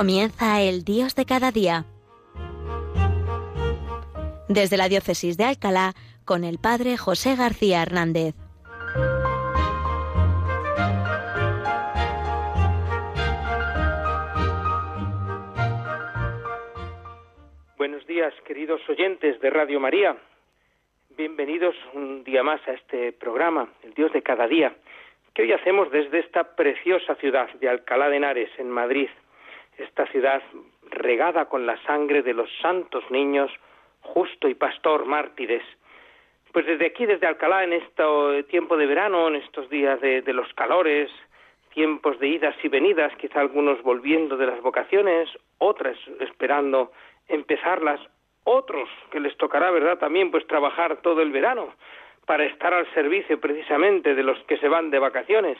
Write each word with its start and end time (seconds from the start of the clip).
Comienza 0.00 0.62
el 0.62 0.82
Dios 0.82 1.14
de 1.14 1.26
cada 1.26 1.52
día. 1.52 1.84
Desde 4.48 4.78
la 4.78 4.88
Diócesis 4.88 5.36
de 5.36 5.44
Alcalá, 5.44 5.92
con 6.24 6.42
el 6.42 6.56
Padre 6.58 6.96
José 6.96 7.36
García 7.36 7.82
Hernández. 7.82 8.34
Buenos 17.76 18.06
días, 18.06 18.32
queridos 18.46 18.80
oyentes 18.88 19.38
de 19.42 19.50
Radio 19.50 19.80
María. 19.80 20.16
Bienvenidos 21.10 21.74
un 21.92 22.24
día 22.24 22.42
más 22.42 22.66
a 22.66 22.72
este 22.72 23.12
programa, 23.12 23.68
El 23.82 23.92
Dios 23.92 24.10
de 24.14 24.22
cada 24.22 24.46
día, 24.46 24.74
que 25.34 25.42
hoy 25.42 25.52
hacemos 25.52 25.90
desde 25.90 26.20
esta 26.20 26.56
preciosa 26.56 27.16
ciudad 27.16 27.52
de 27.60 27.68
Alcalá 27.68 28.08
de 28.08 28.16
Henares, 28.16 28.50
en 28.56 28.70
Madrid, 28.70 29.10
esta 29.82 30.06
ciudad 30.06 30.42
regada 30.90 31.46
con 31.46 31.66
la 31.66 31.80
sangre 31.84 32.22
de 32.22 32.34
los 32.34 32.50
santos 32.60 33.04
niños, 33.10 33.50
justo 34.02 34.48
y 34.48 34.54
pastor 34.54 35.06
mártires. 35.06 35.62
Pues 36.52 36.66
desde 36.66 36.86
aquí, 36.86 37.06
desde 37.06 37.26
Alcalá, 37.26 37.64
en 37.64 37.74
este 37.74 38.42
tiempo 38.44 38.76
de 38.76 38.86
verano, 38.86 39.28
en 39.28 39.36
estos 39.36 39.68
días 39.70 40.00
de, 40.00 40.22
de 40.22 40.32
los 40.32 40.52
calores, 40.54 41.10
tiempos 41.72 42.18
de 42.18 42.28
idas 42.28 42.56
y 42.62 42.68
venidas, 42.68 43.12
quizá 43.16 43.40
algunos 43.40 43.80
volviendo 43.82 44.36
de 44.36 44.46
las 44.46 44.60
vocaciones, 44.60 45.28
otras 45.58 45.96
esperando 46.18 46.92
empezarlas, 47.28 48.00
otros 48.44 48.88
que 49.10 49.20
les 49.20 49.36
tocará, 49.36 49.70
¿verdad?, 49.70 49.98
también 49.98 50.30
pues 50.30 50.46
trabajar 50.46 50.96
todo 51.02 51.22
el 51.22 51.30
verano 51.30 51.72
para 52.26 52.44
estar 52.44 52.74
al 52.74 52.92
servicio 52.94 53.40
precisamente 53.40 54.14
de 54.14 54.22
los 54.22 54.38
que 54.44 54.56
se 54.58 54.68
van 54.68 54.90
de 54.90 54.98
vacaciones. 54.98 55.58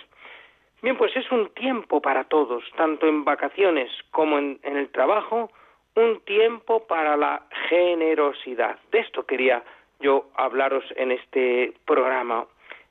Bien, 0.82 0.96
pues 0.96 1.14
es 1.14 1.30
un 1.30 1.50
tiempo 1.50 2.00
para 2.00 2.24
todos, 2.24 2.64
tanto 2.76 3.06
en 3.06 3.24
vacaciones 3.24 3.90
como 4.10 4.38
en, 4.38 4.58
el 4.62 4.88
trabajo, 4.88 5.50
un 5.94 6.20
tiempo 6.20 6.86
para 6.86 7.18
la 7.18 7.42
generosidad. 7.68 8.78
De 8.90 9.00
esto 9.00 9.26
quería 9.26 9.62
yo 10.00 10.30
hablaros 10.34 10.84
en 10.96 11.12
este 11.12 11.74
programa, 11.84 12.46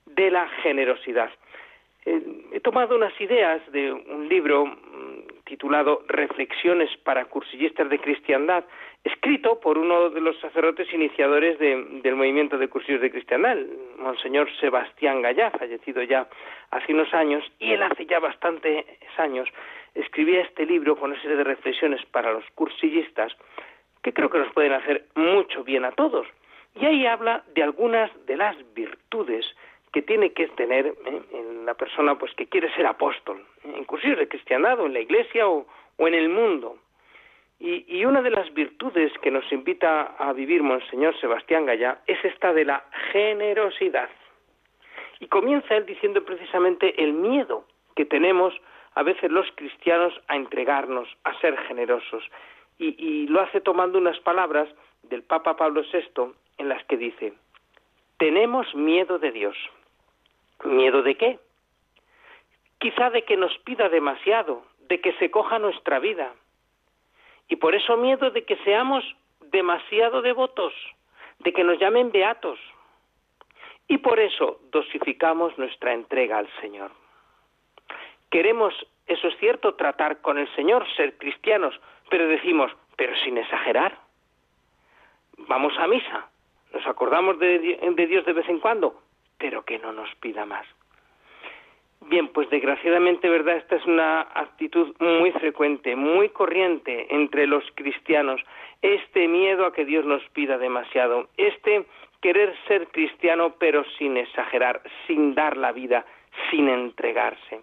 de 0.05 0.29
la 0.29 0.47
generosidad. 0.61 1.31
Eh, 2.05 2.21
he 2.53 2.59
tomado 2.59 2.95
unas 2.95 3.19
ideas 3.19 3.61
de 3.71 3.91
un 3.91 4.27
libro 4.29 4.65
mm, 4.65 5.43
titulado 5.45 6.03
Reflexiones 6.07 6.89
para 7.03 7.25
cursillistas 7.25 7.89
de 7.89 7.99
cristiandad, 7.99 8.63
escrito 9.03 9.59
por 9.59 9.77
uno 9.77 10.09
de 10.09 10.21
los 10.21 10.39
sacerdotes 10.39 10.91
iniciadores 10.93 11.57
del 11.59 12.15
movimiento 12.15 12.57
de 12.57 12.67
cursillos 12.67 13.01
de 13.01 13.11
cristiandad, 13.11 13.57
Monseñor 13.97 14.49
Sebastián 14.59 15.21
Gallá, 15.21 15.51
fallecido 15.51 16.03
ya 16.03 16.27
hace 16.71 16.93
unos 16.93 17.13
años, 17.13 17.43
y 17.59 17.71
él 17.71 17.81
hace 17.81 18.05
ya 18.05 18.19
bastantes 18.19 18.85
años 19.17 19.49
escribía 19.95 20.41
este 20.41 20.65
libro 20.65 20.95
con 20.95 21.11
una 21.11 21.21
serie 21.21 21.37
de 21.37 21.43
reflexiones 21.43 22.05
para 22.07 22.31
los 22.31 22.43
cursillistas 22.55 23.35
que 24.03 24.13
creo 24.13 24.29
que 24.29 24.39
nos 24.39 24.53
pueden 24.53 24.73
hacer 24.73 25.05
mucho 25.15 25.63
bien 25.63 25.85
a 25.85 25.91
todos. 25.91 26.27
Y 26.79 26.85
ahí 26.85 27.05
habla 27.05 27.43
de 27.53 27.63
algunas 27.63 28.11
de 28.25 28.37
las 28.37 28.55
virtudes 28.73 29.45
que 29.91 30.01
tiene 30.01 30.33
que 30.33 30.47
tener 30.49 30.87
¿eh? 30.87 31.21
en 31.31 31.65
la 31.65 31.73
persona 31.73 32.17
pues 32.17 32.33
que 32.35 32.47
quiere 32.47 32.73
ser 32.75 32.85
apóstol, 32.85 33.43
en 33.63 33.83
cursillos 33.85 34.19
de 34.19 34.27
cristiandad 34.27 34.79
o 34.79 34.85
en 34.85 34.93
la 34.93 34.99
iglesia 34.99 35.47
o 35.47 35.65
en 35.97 36.13
el 36.13 36.29
mundo. 36.29 36.77
Y, 37.61 38.05
una 38.05 38.21
de 38.21 38.29
las 38.29 38.53
virtudes 38.53 39.11
que 39.21 39.31
nos 39.31 39.51
invita 39.51 40.15
a 40.17 40.31
vivir 40.31 40.63
Monseñor 40.63 41.19
Sebastián 41.19 41.65
Gallá 41.65 41.99
es 42.07 42.23
esta 42.23 42.53
de 42.53 42.63
la 42.63 42.85
generosidad. 43.11 44.09
Y 45.19 45.27
comienza 45.27 45.75
él 45.75 45.85
diciendo 45.85 46.23
precisamente 46.23 47.03
el 47.03 47.11
miedo 47.11 47.65
que 47.97 48.05
tenemos 48.05 48.53
a 48.95 49.03
veces 49.03 49.29
los 49.29 49.45
cristianos 49.55 50.13
a 50.29 50.37
entregarnos, 50.37 51.09
a 51.25 51.37
ser 51.41 51.57
generosos. 51.67 52.23
Y 52.77 53.27
lo 53.27 53.41
hace 53.41 53.59
tomando 53.59 53.97
unas 53.97 54.17
palabras 54.21 54.69
del 55.03 55.21
Papa 55.23 55.57
Pablo 55.57 55.81
VI 55.81 56.31
en 56.59 56.69
las 56.69 56.81
que 56.85 56.95
dice, 56.95 57.33
tenemos 58.17 58.73
miedo 58.73 59.19
de 59.19 59.31
Dios. 59.31 59.57
¿Miedo 60.63 61.01
de 61.01 61.15
qué? 61.15 61.39
Quizá 62.79 63.09
de 63.09 63.23
que 63.23 63.37
nos 63.37 63.57
pida 63.59 63.89
demasiado, 63.89 64.63
de 64.87 65.01
que 65.01 65.13
se 65.13 65.31
coja 65.31 65.59
nuestra 65.59 65.99
vida, 65.99 66.33
y 67.47 67.55
por 67.55 67.75
eso 67.75 67.97
miedo 67.97 68.29
de 68.29 68.45
que 68.45 68.55
seamos 68.57 69.03
demasiado 69.51 70.21
devotos, 70.21 70.73
de 71.39 71.51
que 71.51 71.63
nos 71.63 71.79
llamen 71.79 72.11
beatos. 72.11 72.59
Y 73.87 73.97
por 73.97 74.19
eso 74.19 74.59
dosificamos 74.71 75.57
nuestra 75.57 75.93
entrega 75.93 76.37
al 76.37 76.47
Señor. 76.61 76.91
Queremos, 78.29 78.73
eso 79.07 79.27
es 79.27 79.37
cierto, 79.39 79.73
tratar 79.73 80.21
con 80.21 80.37
el 80.37 80.47
Señor, 80.55 80.85
ser 80.95 81.17
cristianos, 81.17 81.79
pero 82.09 82.27
decimos, 82.27 82.71
pero 82.95 83.15
sin 83.23 83.39
exagerar. 83.39 83.97
Vamos 85.47 85.73
a 85.79 85.87
misa, 85.87 86.29
nos 86.71 86.85
acordamos 86.85 87.39
de, 87.39 87.79
de 87.81 88.07
Dios 88.07 88.25
de 88.25 88.33
vez 88.33 88.47
en 88.47 88.59
cuando, 88.59 89.01
pero 89.39 89.63
que 89.63 89.79
no 89.79 89.91
nos 89.91 90.13
pida 90.15 90.45
más. 90.45 90.67
Bien, 92.01 92.29
pues 92.29 92.49
desgraciadamente, 92.49 93.29
¿verdad? 93.29 93.57
Esta 93.57 93.75
es 93.75 93.85
una 93.85 94.21
actitud 94.21 94.95
muy 94.99 95.31
frecuente, 95.31 95.95
muy 95.95 96.29
corriente 96.29 97.07
entre 97.13 97.45
los 97.45 97.63
cristianos. 97.75 98.41
Este 98.81 99.27
miedo 99.27 99.65
a 99.65 99.73
que 99.73 99.85
Dios 99.85 100.05
nos 100.05 100.23
pida 100.29 100.57
demasiado, 100.57 101.27
este 101.37 101.85
querer 102.21 102.55
ser 102.67 102.87
cristiano 102.87 103.55
pero 103.59 103.83
sin 103.97 104.17
exagerar, 104.17 104.81
sin 105.07 105.35
dar 105.35 105.57
la 105.57 105.71
vida, 105.71 106.05
sin 106.49 106.69
entregarse. 106.69 107.61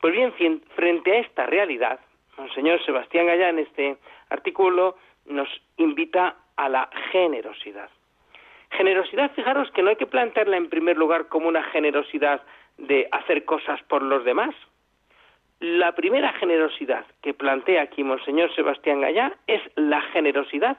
Pues 0.00 0.12
bien, 0.12 0.62
frente 0.74 1.12
a 1.12 1.20
esta 1.20 1.46
realidad, 1.46 2.00
Monseñor 2.36 2.84
Sebastián 2.84 3.26
Gallá 3.26 3.48
en 3.48 3.58
este 3.60 3.96
artículo 4.30 4.96
nos 5.26 5.48
invita 5.76 6.36
a 6.56 6.68
la 6.68 6.88
generosidad. 7.10 7.90
Generosidad, 8.70 9.32
fijaros 9.32 9.70
que 9.72 9.82
no 9.82 9.90
hay 9.90 9.96
que 9.96 10.06
plantearla 10.06 10.56
en 10.56 10.68
primer 10.68 10.96
lugar 10.96 11.28
como 11.28 11.48
una 11.48 11.62
generosidad 11.64 12.42
de 12.76 13.08
hacer 13.10 13.44
cosas 13.44 13.82
por 13.84 14.02
los 14.02 14.24
demás. 14.24 14.54
La 15.60 15.92
primera 15.92 16.32
generosidad 16.34 17.04
que 17.22 17.34
plantea 17.34 17.82
aquí 17.82 18.04
Monseñor 18.04 18.54
Sebastián 18.54 19.00
Gallá 19.00 19.36
es 19.46 19.60
la 19.74 20.00
generosidad 20.12 20.76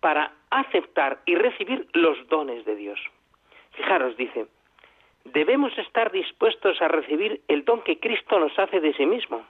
para 0.00 0.32
aceptar 0.50 1.20
y 1.26 1.34
recibir 1.34 1.88
los 1.92 2.28
dones 2.28 2.64
de 2.64 2.76
Dios. 2.76 3.00
Fijaros, 3.72 4.16
dice, 4.16 4.46
debemos 5.24 5.76
estar 5.78 6.12
dispuestos 6.12 6.80
a 6.80 6.88
recibir 6.88 7.40
el 7.48 7.64
don 7.64 7.82
que 7.82 7.98
Cristo 7.98 8.38
nos 8.38 8.56
hace 8.58 8.80
de 8.80 8.94
sí 8.94 9.06
mismo, 9.06 9.44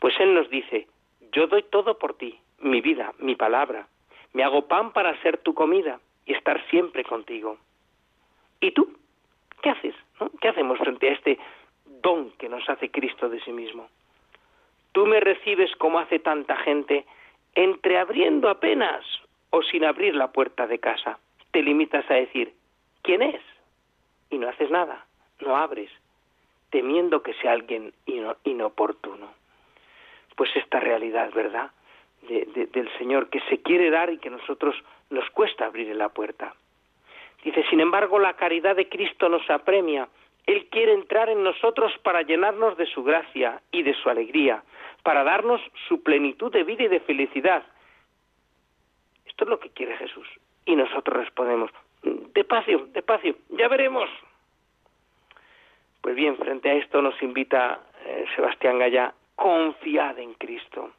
pues 0.00 0.14
Él 0.20 0.34
nos 0.34 0.50
dice, 0.50 0.86
yo 1.32 1.46
doy 1.46 1.62
todo 1.62 1.98
por 1.98 2.16
ti, 2.16 2.38
mi 2.60 2.80
vida, 2.80 3.12
mi 3.18 3.34
palabra, 3.34 3.86
me 4.32 4.44
hago 4.44 4.68
pan 4.68 4.92
para 4.92 5.20
ser 5.22 5.38
tu 5.38 5.54
comida 5.54 6.00
y 6.28 6.34
estar 6.34 6.62
siempre 6.68 7.02
contigo. 7.04 7.56
¿Y 8.60 8.70
tú? 8.72 8.92
¿Qué 9.62 9.70
haces? 9.70 9.94
¿Qué 10.40 10.48
hacemos 10.48 10.78
frente 10.78 11.08
a 11.08 11.12
este 11.12 11.38
don 12.02 12.30
que 12.32 12.48
nos 12.48 12.68
hace 12.68 12.90
Cristo 12.90 13.28
de 13.28 13.40
sí 13.40 13.50
mismo? 13.50 13.88
Tú 14.92 15.06
me 15.06 15.20
recibes 15.20 15.74
como 15.76 15.98
hace 15.98 16.18
tanta 16.18 16.56
gente, 16.58 17.06
entreabriendo 17.54 18.50
apenas 18.50 19.04
o 19.50 19.62
sin 19.62 19.84
abrir 19.84 20.14
la 20.14 20.30
puerta 20.30 20.66
de 20.66 20.78
casa. 20.78 21.18
Te 21.50 21.62
limitas 21.62 22.08
a 22.10 22.14
decir, 22.14 22.52
¿quién 23.02 23.22
es? 23.22 23.40
Y 24.30 24.36
no 24.36 24.48
haces 24.48 24.70
nada, 24.70 25.06
no 25.40 25.56
abres, 25.56 25.90
temiendo 26.70 27.22
que 27.22 27.32
sea 27.34 27.52
alguien 27.52 27.94
inoportuno. 28.44 29.32
Pues 30.36 30.54
esta 30.56 30.78
realidad, 30.78 31.32
¿verdad? 31.32 31.70
del 32.20 32.90
Señor 32.98 33.30
que 33.30 33.40
se 33.48 33.62
quiere 33.62 33.90
dar 33.90 34.12
y 34.12 34.18
que 34.18 34.28
nosotros 34.28 34.74
nos 35.10 35.28
cuesta 35.30 35.66
abrir 35.66 35.94
la 35.96 36.08
puerta. 36.08 36.54
Dice, 37.44 37.64
sin 37.70 37.80
embargo, 37.80 38.18
la 38.18 38.34
caridad 38.34 38.76
de 38.76 38.88
Cristo 38.88 39.28
nos 39.28 39.48
apremia. 39.48 40.08
Él 40.46 40.66
quiere 40.70 40.92
entrar 40.92 41.28
en 41.28 41.42
nosotros 41.42 41.92
para 42.02 42.22
llenarnos 42.22 42.76
de 42.76 42.86
su 42.86 43.04
gracia 43.04 43.60
y 43.70 43.82
de 43.82 43.94
su 43.94 44.08
alegría, 44.08 44.62
para 45.02 45.22
darnos 45.22 45.60
su 45.88 46.02
plenitud 46.02 46.52
de 46.52 46.64
vida 46.64 46.84
y 46.84 46.88
de 46.88 47.00
felicidad. 47.00 47.62
Esto 49.26 49.44
es 49.44 49.50
lo 49.50 49.60
que 49.60 49.70
quiere 49.70 49.96
Jesús. 49.96 50.26
Y 50.64 50.74
nosotros 50.74 51.16
respondemos, 51.16 51.70
despacio, 52.34 52.88
despacio, 52.92 53.36
ya 53.50 53.68
veremos. 53.68 54.08
Pues 56.00 56.14
bien, 56.14 56.36
frente 56.36 56.70
a 56.70 56.74
esto 56.74 57.02
nos 57.02 57.20
invita 57.22 57.80
eh, 58.04 58.24
Sebastián 58.34 58.78
Gaya, 58.78 59.14
confiad 59.36 60.18
en 60.18 60.34
Cristo. 60.34 60.90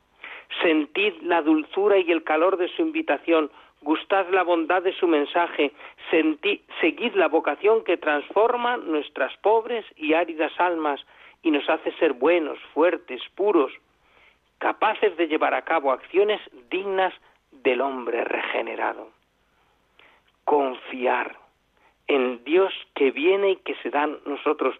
Sentid 0.61 1.13
la 1.21 1.41
dulzura 1.41 1.97
y 1.97 2.11
el 2.11 2.23
calor 2.23 2.57
de 2.57 2.67
su 2.69 2.81
invitación, 2.81 3.51
gustad 3.81 4.27
la 4.29 4.43
bondad 4.43 4.83
de 4.83 4.93
su 4.93 5.07
mensaje, 5.07 5.71
seguid 6.11 7.13
la 7.15 7.27
vocación 7.27 7.83
que 7.83 7.97
transforma 7.97 8.77
nuestras 8.77 9.35
pobres 9.37 9.85
y 9.95 10.13
áridas 10.13 10.51
almas 10.59 10.99
y 11.41 11.51
nos 11.51 11.69
hace 11.69 11.91
ser 11.93 12.13
buenos, 12.13 12.59
fuertes, 12.73 13.21
puros, 13.35 13.71
capaces 14.57 15.15
de 15.17 15.27
llevar 15.27 15.53
a 15.53 15.63
cabo 15.63 15.91
acciones 15.91 16.41
dignas 16.69 17.13
del 17.51 17.81
hombre 17.81 18.23
regenerado. 18.25 19.09
Confiar 20.43 21.37
en 22.07 22.43
Dios 22.43 22.73
que 22.95 23.11
viene 23.11 23.51
y 23.51 23.55
que 23.57 23.75
se 23.75 23.89
dan 23.89 24.17
nosotros 24.25 24.75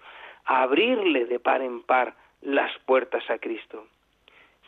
a 0.46 0.64
abrirle 0.64 1.26
de 1.26 1.40
par 1.40 1.62
en 1.62 1.84
par 1.84 2.16
las 2.42 2.78
puertas 2.80 3.30
a 3.30 3.38
Cristo. 3.38 3.86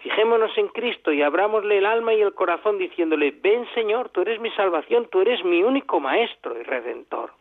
Fijémonos 0.04 0.58
en 0.58 0.68
Cristo 0.70 1.12
y 1.12 1.22
abrámosle 1.22 1.78
el 1.78 1.86
alma 1.86 2.14
y 2.14 2.22
el 2.22 2.34
corazón 2.34 2.78
diciéndole, 2.78 3.32
ven 3.32 3.68
Señor, 3.76 4.10
tú 4.10 4.22
eres 4.22 4.40
mi 4.40 4.50
salvación, 4.52 5.08
tú 5.12 5.22
eres 5.22 5.44
mi 5.44 5.62
único 5.64 6.00
maestro 6.00 6.60
y 6.60 6.64
redentor. 6.64 7.32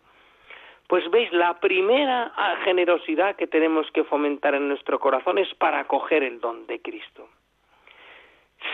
Pues 0.86 1.08
veis, 1.10 1.32
la 1.32 1.58
primera 1.60 2.32
generosidad 2.64 3.36
que 3.36 3.46
tenemos 3.46 3.90
que 3.92 4.04
fomentar 4.04 4.54
en 4.54 4.68
nuestro 4.68 4.98
corazón 4.98 5.38
es 5.38 5.52
para 5.54 5.78
acoger 5.78 6.22
el 6.22 6.40
don 6.40 6.66
de 6.66 6.82
Cristo. 6.82 7.28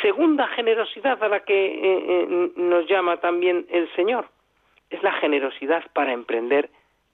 Segunda 0.02 0.48
generosidad 0.48 1.22
a 1.22 1.28
la 1.28 1.40
que 1.40 1.66
eh, 1.66 2.02
eh, 2.08 2.52
nos 2.56 2.88
llama 2.88 3.18
también 3.18 3.66
el 3.70 3.92
Señor 3.94 4.28
es 4.90 5.02
la 5.02 5.12
generosidad 5.12 5.84
para 5.92 6.12
emprender 6.12 6.70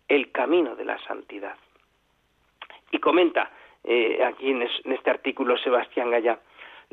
el 0.09 0.31
camino 0.31 0.77
de 0.77 0.85
la 0.85 0.99
santidad. 1.05 1.57
Y 2.91 2.99
comenta 2.99 3.51
eh, 3.85 4.23
aquí 4.25 4.51
en, 4.51 4.63
este 4.63 5.11
artículo 5.11 5.57
Sebastián 5.59 6.11
Gallá, 6.11 6.39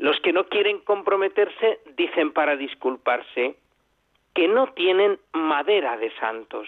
los 0.00 0.18
que 0.20 0.32
no 0.32 0.44
quieren 0.44 0.78
comprometerse 0.78 1.80
dicen 1.94 2.32
para 2.32 2.56
disculparse 2.56 3.54
que 4.34 4.48
no 4.48 4.68
tienen 4.72 5.18
madera 5.34 5.98
de 5.98 6.10
santos. 6.12 6.66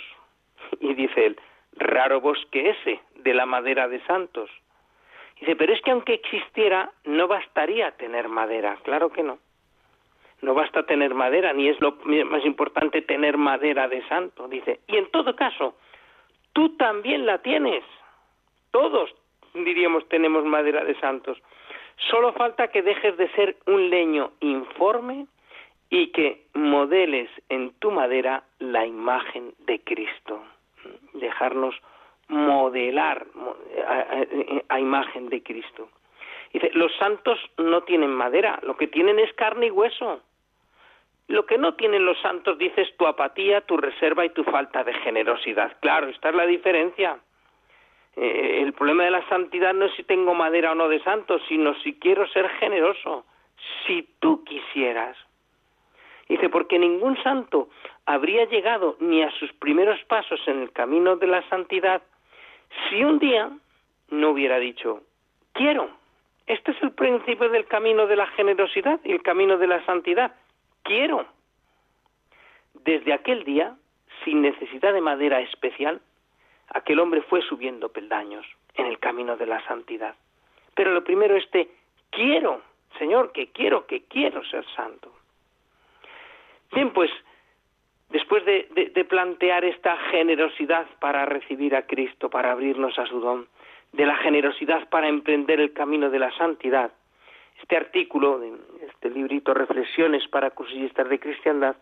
Y 0.80 0.92
dice 0.92 1.26
él, 1.26 1.40
raro 1.76 2.20
bosque 2.20 2.70
ese 2.70 3.00
de 3.16 3.32
la 3.32 3.46
madera 3.46 3.88
de 3.88 4.04
santos. 4.04 4.50
Dice, 5.40 5.56
pero 5.56 5.72
es 5.72 5.80
que 5.80 5.92
aunque 5.92 6.12
existiera, 6.12 6.92
no 7.04 7.26
bastaría 7.26 7.92
tener 7.92 8.28
madera. 8.28 8.76
Claro 8.82 9.10
que 9.10 9.22
no. 9.22 9.38
No 10.42 10.52
basta 10.52 10.84
tener 10.84 11.14
madera, 11.14 11.54
ni 11.54 11.68
es 11.68 11.80
lo 11.80 11.96
más 12.26 12.44
importante 12.44 13.00
tener 13.00 13.38
madera 13.38 13.88
de 13.88 14.06
santo. 14.08 14.46
Dice, 14.46 14.80
y 14.88 14.98
en 14.98 15.10
todo 15.10 15.34
caso, 15.36 15.74
tú 16.52 16.76
también 16.76 17.24
la 17.24 17.38
tienes. 17.38 17.82
Todos, 18.72 19.08
diríamos, 19.54 20.06
tenemos 20.10 20.44
madera 20.44 20.84
de 20.84 21.00
santos. 21.00 21.38
Solo 22.10 22.32
falta 22.32 22.68
que 22.68 22.82
dejes 22.82 23.16
de 23.16 23.28
ser 23.30 23.56
un 23.66 23.90
leño 23.90 24.32
informe 24.40 25.26
y 25.90 26.08
que 26.08 26.46
modeles 26.54 27.28
en 27.48 27.72
tu 27.78 27.90
madera 27.90 28.44
la 28.58 28.86
imagen 28.86 29.54
de 29.66 29.80
Cristo. 29.80 30.42
Dejarnos 31.14 31.74
modelar 32.28 33.26
a, 34.68 34.80
imagen 34.80 35.28
de 35.28 35.42
Cristo. 35.42 35.90
Dice, 36.52 36.70
los 36.74 36.94
santos 36.96 37.38
no 37.58 37.82
tienen 37.82 38.10
madera, 38.10 38.58
lo 38.62 38.76
que 38.76 38.86
tienen 38.86 39.18
es 39.18 39.32
carne 39.34 39.66
y 39.66 39.70
hueso. 39.70 40.22
Lo 41.28 41.46
que 41.46 41.56
no 41.56 41.74
tienen 41.74 42.04
los 42.04 42.20
santos, 42.20 42.58
dices, 42.58 42.88
tu 42.96 43.06
apatía, 43.06 43.60
tu 43.62 43.76
reserva 43.76 44.24
y 44.24 44.30
tu 44.30 44.44
falta 44.44 44.84
de 44.84 44.92
generosidad. 44.94 45.76
Claro, 45.80 46.08
esta 46.08 46.30
es 46.30 46.34
la 46.34 46.46
diferencia. 46.46 47.18
Eh, 48.16 48.60
el 48.62 48.72
problema 48.72 49.04
de 49.04 49.10
la 49.10 49.28
santidad 49.28 49.72
no 49.74 49.86
es 49.86 49.94
si 49.94 50.02
tengo 50.02 50.34
madera 50.34 50.72
o 50.72 50.74
no 50.74 50.88
de 50.88 51.02
santo, 51.02 51.38
sino 51.48 51.74
si 51.80 51.94
quiero 51.94 52.26
ser 52.28 52.48
generoso, 52.60 53.24
si 53.86 54.08
tú 54.20 54.44
quisieras. 54.44 55.16
Dice, 56.28 56.48
porque 56.48 56.78
ningún 56.78 57.20
santo 57.22 57.68
habría 58.06 58.44
llegado 58.46 58.96
ni 59.00 59.22
a 59.22 59.30
sus 59.32 59.52
primeros 59.54 60.02
pasos 60.04 60.40
en 60.46 60.60
el 60.60 60.72
camino 60.72 61.16
de 61.16 61.26
la 61.26 61.46
santidad 61.48 62.02
si 62.88 63.04
un 63.04 63.18
día 63.18 63.50
no 64.08 64.30
hubiera 64.30 64.58
dicho, 64.58 65.02
quiero. 65.52 65.90
Este 66.46 66.72
es 66.72 66.82
el 66.82 66.92
principio 66.92 67.48
del 67.48 67.66
camino 67.66 68.06
de 68.06 68.16
la 68.16 68.26
generosidad 68.28 69.00
y 69.04 69.12
el 69.12 69.22
camino 69.22 69.58
de 69.58 69.66
la 69.66 69.84
santidad. 69.84 70.34
Quiero. 70.82 71.26
Desde 72.84 73.12
aquel 73.12 73.44
día, 73.44 73.76
sin 74.24 74.42
necesidad 74.42 74.92
de 74.92 75.00
madera 75.00 75.40
especial, 75.40 76.00
aquel 76.68 77.00
hombre 77.00 77.22
fue 77.22 77.42
subiendo 77.42 77.90
peldaños 77.90 78.46
en 78.74 78.86
el 78.86 78.98
camino 78.98 79.36
de 79.36 79.46
la 79.46 79.64
santidad. 79.66 80.14
Pero 80.74 80.92
lo 80.92 81.04
primero 81.04 81.36
este, 81.36 81.68
quiero, 82.10 82.62
Señor, 82.98 83.32
que 83.32 83.48
quiero, 83.48 83.86
que 83.86 84.04
quiero 84.04 84.44
ser 84.44 84.64
santo. 84.74 85.12
Bien, 86.72 86.92
pues 86.92 87.10
después 88.08 88.44
de, 88.44 88.90
de, 88.94 89.04
plantear 89.04 89.64
esta 89.64 89.96
generosidad 90.10 90.86
para 91.00 91.26
recibir 91.26 91.76
a 91.76 91.86
Cristo, 91.86 92.30
para 92.30 92.52
abrirnos 92.52 92.98
a 92.98 93.06
su 93.06 93.20
don, 93.20 93.48
de 93.92 94.06
la 94.06 94.16
generosidad 94.16 94.88
para 94.88 95.08
emprender 95.08 95.60
el 95.60 95.72
camino 95.72 96.08
de 96.08 96.18
la 96.18 96.30
santidad, 96.38 96.92
este 97.60 97.76
artículo, 97.76 98.40
este 98.80 99.10
librito 99.10 99.52
Reflexiones 99.54 100.26
para 100.28 100.50
cursillistas 100.50 101.08
de 101.08 101.20
cristiandad, 101.20 101.76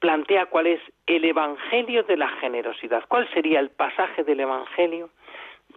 plantea 0.00 0.46
cuál 0.46 0.66
es 0.66 0.80
el 1.06 1.24
Evangelio 1.24 2.02
de 2.04 2.16
la 2.16 2.28
generosidad. 2.28 3.04
¿Cuál 3.08 3.28
sería 3.32 3.60
el 3.60 3.70
pasaje 3.70 4.24
del 4.24 4.40
Evangelio 4.40 5.10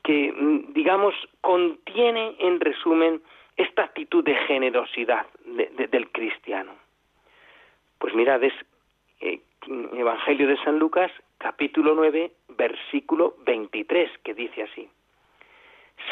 que, 0.03 0.31
mm, 0.31 0.73
digamos, 0.73 1.15
contiene 1.41 2.35
en 2.39 2.59
resumen 2.59 3.21
esta 3.57 3.83
actitud 3.83 4.23
de 4.23 4.35
generosidad 4.35 5.25
del 5.45 6.11
cristiano? 6.11 6.73
Pues 7.97 8.13
mirad, 8.15 8.43
es 8.43 8.53
eh, 9.21 9.39
Evangelio 9.93 10.47
de 10.47 10.57
San 10.63 10.79
Lucas, 10.79 11.11
capítulo 11.37 11.93
9, 11.93 12.31
versículo 12.49 13.35
23, 13.45 14.09
que 14.23 14.33
dice 14.33 14.63
así. 14.63 14.89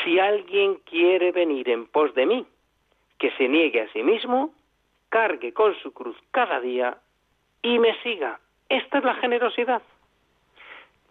Si 0.03 0.19
alguien 0.19 0.75
quiere 0.85 1.31
venir 1.31 1.69
en 1.69 1.88
pos 1.88 2.13
de 2.13 2.25
mí, 2.25 2.45
que 3.17 3.31
se 3.31 3.47
niegue 3.47 3.81
a 3.81 3.91
sí 3.91 4.03
mismo, 4.03 4.53
cargue 5.09 5.51
con 5.53 5.75
su 5.79 5.91
cruz 5.91 6.15
cada 6.31 6.59
día 6.59 6.97
y 7.61 7.79
me 7.79 7.95
siga. 8.01 8.39
Esta 8.69 9.00
es 9.00 9.03
la 9.03 9.15
generosidad. 9.15 9.81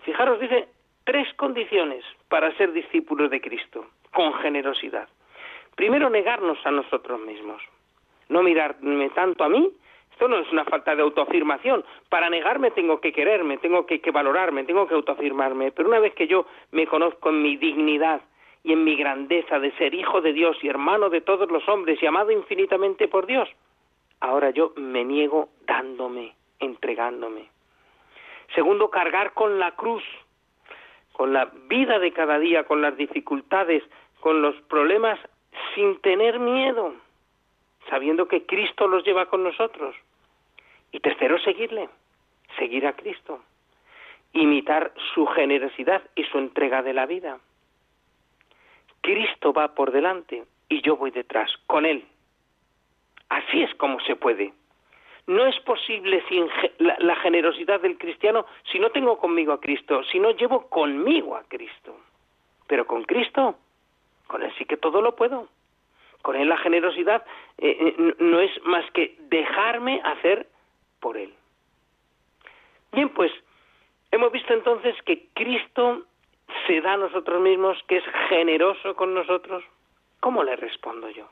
Fijaros, 0.03 0.41
dice 0.41 0.69
tres 1.05 1.33
condiciones 1.35 2.05
para 2.29 2.55
ser 2.57 2.73
discípulos 2.73 3.31
de 3.31 3.41
Cristo, 3.41 3.87
con 4.13 4.33
generosidad. 4.35 5.09
Primero, 5.75 6.11
negarnos 6.11 6.59
a 6.65 6.71
nosotros 6.71 7.21
mismos. 7.21 7.63
No 8.29 8.43
mirarme 8.43 9.11
tanto 9.11 9.45
a 9.45 9.49
mí. 9.49 9.71
Esto 10.13 10.29
no 10.29 10.39
es 10.39 10.51
una 10.51 10.65
falta 10.65 10.97
de 10.97 11.03
autoafirmación. 11.03 11.85
Para 12.09 12.29
negarme 12.29 12.73
tengo 12.73 13.01
que 13.01 13.13
quererme, 13.13 13.59
tengo 13.59 13.87
que, 13.87 14.01
que 14.01 14.11
valorarme, 14.11 14.65
tengo 14.65 14.87
que 14.87 14.95
autoafirmarme. 14.95 15.71
Pero 15.73 15.89
una 15.89 16.01
vez 16.01 16.15
que 16.15 16.27
yo 16.27 16.47
me 16.73 16.87
conozco 16.87 17.31
en 17.31 17.43
mi 17.43 17.57
dignidad 17.57 18.21
y 18.65 18.73
en 18.73 18.85
mi 18.85 18.97
grandeza 18.97 19.59
de 19.59 19.71
ser 19.79 19.95
hijo 19.95 20.21
de 20.21 20.33
Dios 20.33 20.57
y 20.63 20.69
hermano 20.69 21.11
de 21.11 21.21
todos 21.21 21.51
los 21.51 21.67
hombres 21.69 22.03
y 22.03 22.07
amado 22.07 22.33
infinitamente 22.33 23.09
por 23.09 23.27
Dios, 23.27 23.49
ahora 24.21 24.51
yo 24.51 24.73
me 24.77 25.05
niego 25.05 25.49
dándome 25.67 26.35
entregándome. 26.61 27.49
Segundo, 28.55 28.91
cargar 28.91 29.33
con 29.35 29.59
la 29.59 29.73
cruz, 29.73 30.03
con 31.13 31.33
la 31.33 31.47
vida 31.69 31.99
de 31.99 32.13
cada 32.13 32.39
día, 32.39 32.65
con 32.65 32.81
las 32.81 32.97
dificultades, 32.97 33.83
con 34.21 34.43
los 34.43 34.55
problemas, 34.63 35.19
sin 35.75 36.01
tener 36.01 36.39
miedo, 36.39 36.95
sabiendo 37.91 38.27
que 38.29 38.47
Cristo 38.47 38.87
los 38.87 39.05
lleva 39.05 39.27
con 39.27 39.43
nosotros. 39.43 39.95
Y 40.93 41.01
tercero, 41.01 41.39
seguirle, 41.41 41.89
seguir 42.59 42.87
a 42.87 42.95
Cristo, 42.95 43.43
imitar 44.33 44.93
su 45.15 45.27
generosidad 45.27 46.03
y 46.15 46.25
su 46.25 46.39
entrega 46.39 46.83
de 46.83 46.95
la 46.95 47.07
vida. 47.07 47.39
Cristo 49.03 49.53
va 49.53 49.75
por 49.75 49.93
delante 49.93 50.45
y 50.69 50.83
yo 50.83 50.97
voy 50.97 51.11
detrás, 51.11 51.51
con 51.67 51.85
Él. 51.87 52.05
Así 53.29 53.63
es 53.63 53.75
como 53.75 54.01
se 54.01 54.17
puede. 54.17 54.53
No 55.27 55.45
es 55.47 55.61
posible 55.61 56.25
sin 56.29 56.49
la, 56.79 57.17
generosidad 57.17 57.81
del 57.81 57.99
cristiano 57.99 58.47
si 58.73 58.79
no 58.79 58.91
tengo 58.91 59.19
conmigo 59.19 59.53
a 59.53 59.61
Cristo, 59.61 60.03
si 60.05 60.19
no 60.19 60.31
llevo 60.31 60.69
conmigo 60.69 61.37
a 61.37 61.45
Cristo. 61.45 62.01
Pero 62.67 62.87
con 62.87 63.05
Cristo, 63.05 63.57
con 64.27 64.43
Él 64.43 64.53
sí 64.57 64.65
que 64.65 64.79
todo 64.79 65.03
lo 65.03 65.15
puedo. 65.15 65.49
Con 66.23 66.37
Él 66.37 66.49
la 66.49 66.57
generosidad 66.57 67.25
eh, 67.59 67.95
eh, 67.99 68.15
no 68.19 68.41
es 68.41 68.51
más 68.65 68.91
que 68.93 69.17
dejarme 69.29 70.01
hacer 70.03 70.47
por 70.99 71.19
Él. 71.19 71.35
Bien, 72.93 73.11
pues 73.11 73.31
hemos 74.11 74.33
visto 74.33 74.55
entonces 74.55 74.97
que 75.03 75.29
Cristo 75.35 76.05
se 76.67 76.81
da 76.81 76.95
a 76.95 76.97
nosotros 76.97 77.41
mismos, 77.43 77.77
que 77.87 77.99
es 77.99 78.05
generoso 78.31 78.97
con 78.97 79.13
nosotros. 79.13 79.63
¿Cómo 80.21 80.43
le 80.43 80.57
respondo 80.57 81.11
yo? 81.11 81.29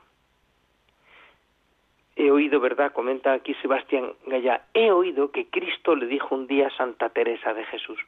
He 2.19 2.31
oído, 2.31 2.59
¿verdad? 2.59 2.93
Comenta 2.93 3.31
aquí 3.31 3.53
Sebastián 3.61 4.11
Gaya, 4.25 4.63
he 4.73 4.91
oído 4.91 5.31
que 5.31 5.45
Cristo 5.51 5.95
le 5.95 6.07
dijo 6.07 6.33
un 6.33 6.47
día 6.47 6.65
a 6.67 6.75
Santa 6.75 7.09
Teresa 7.09 7.53
de 7.53 7.63
Jesús, 7.65 7.99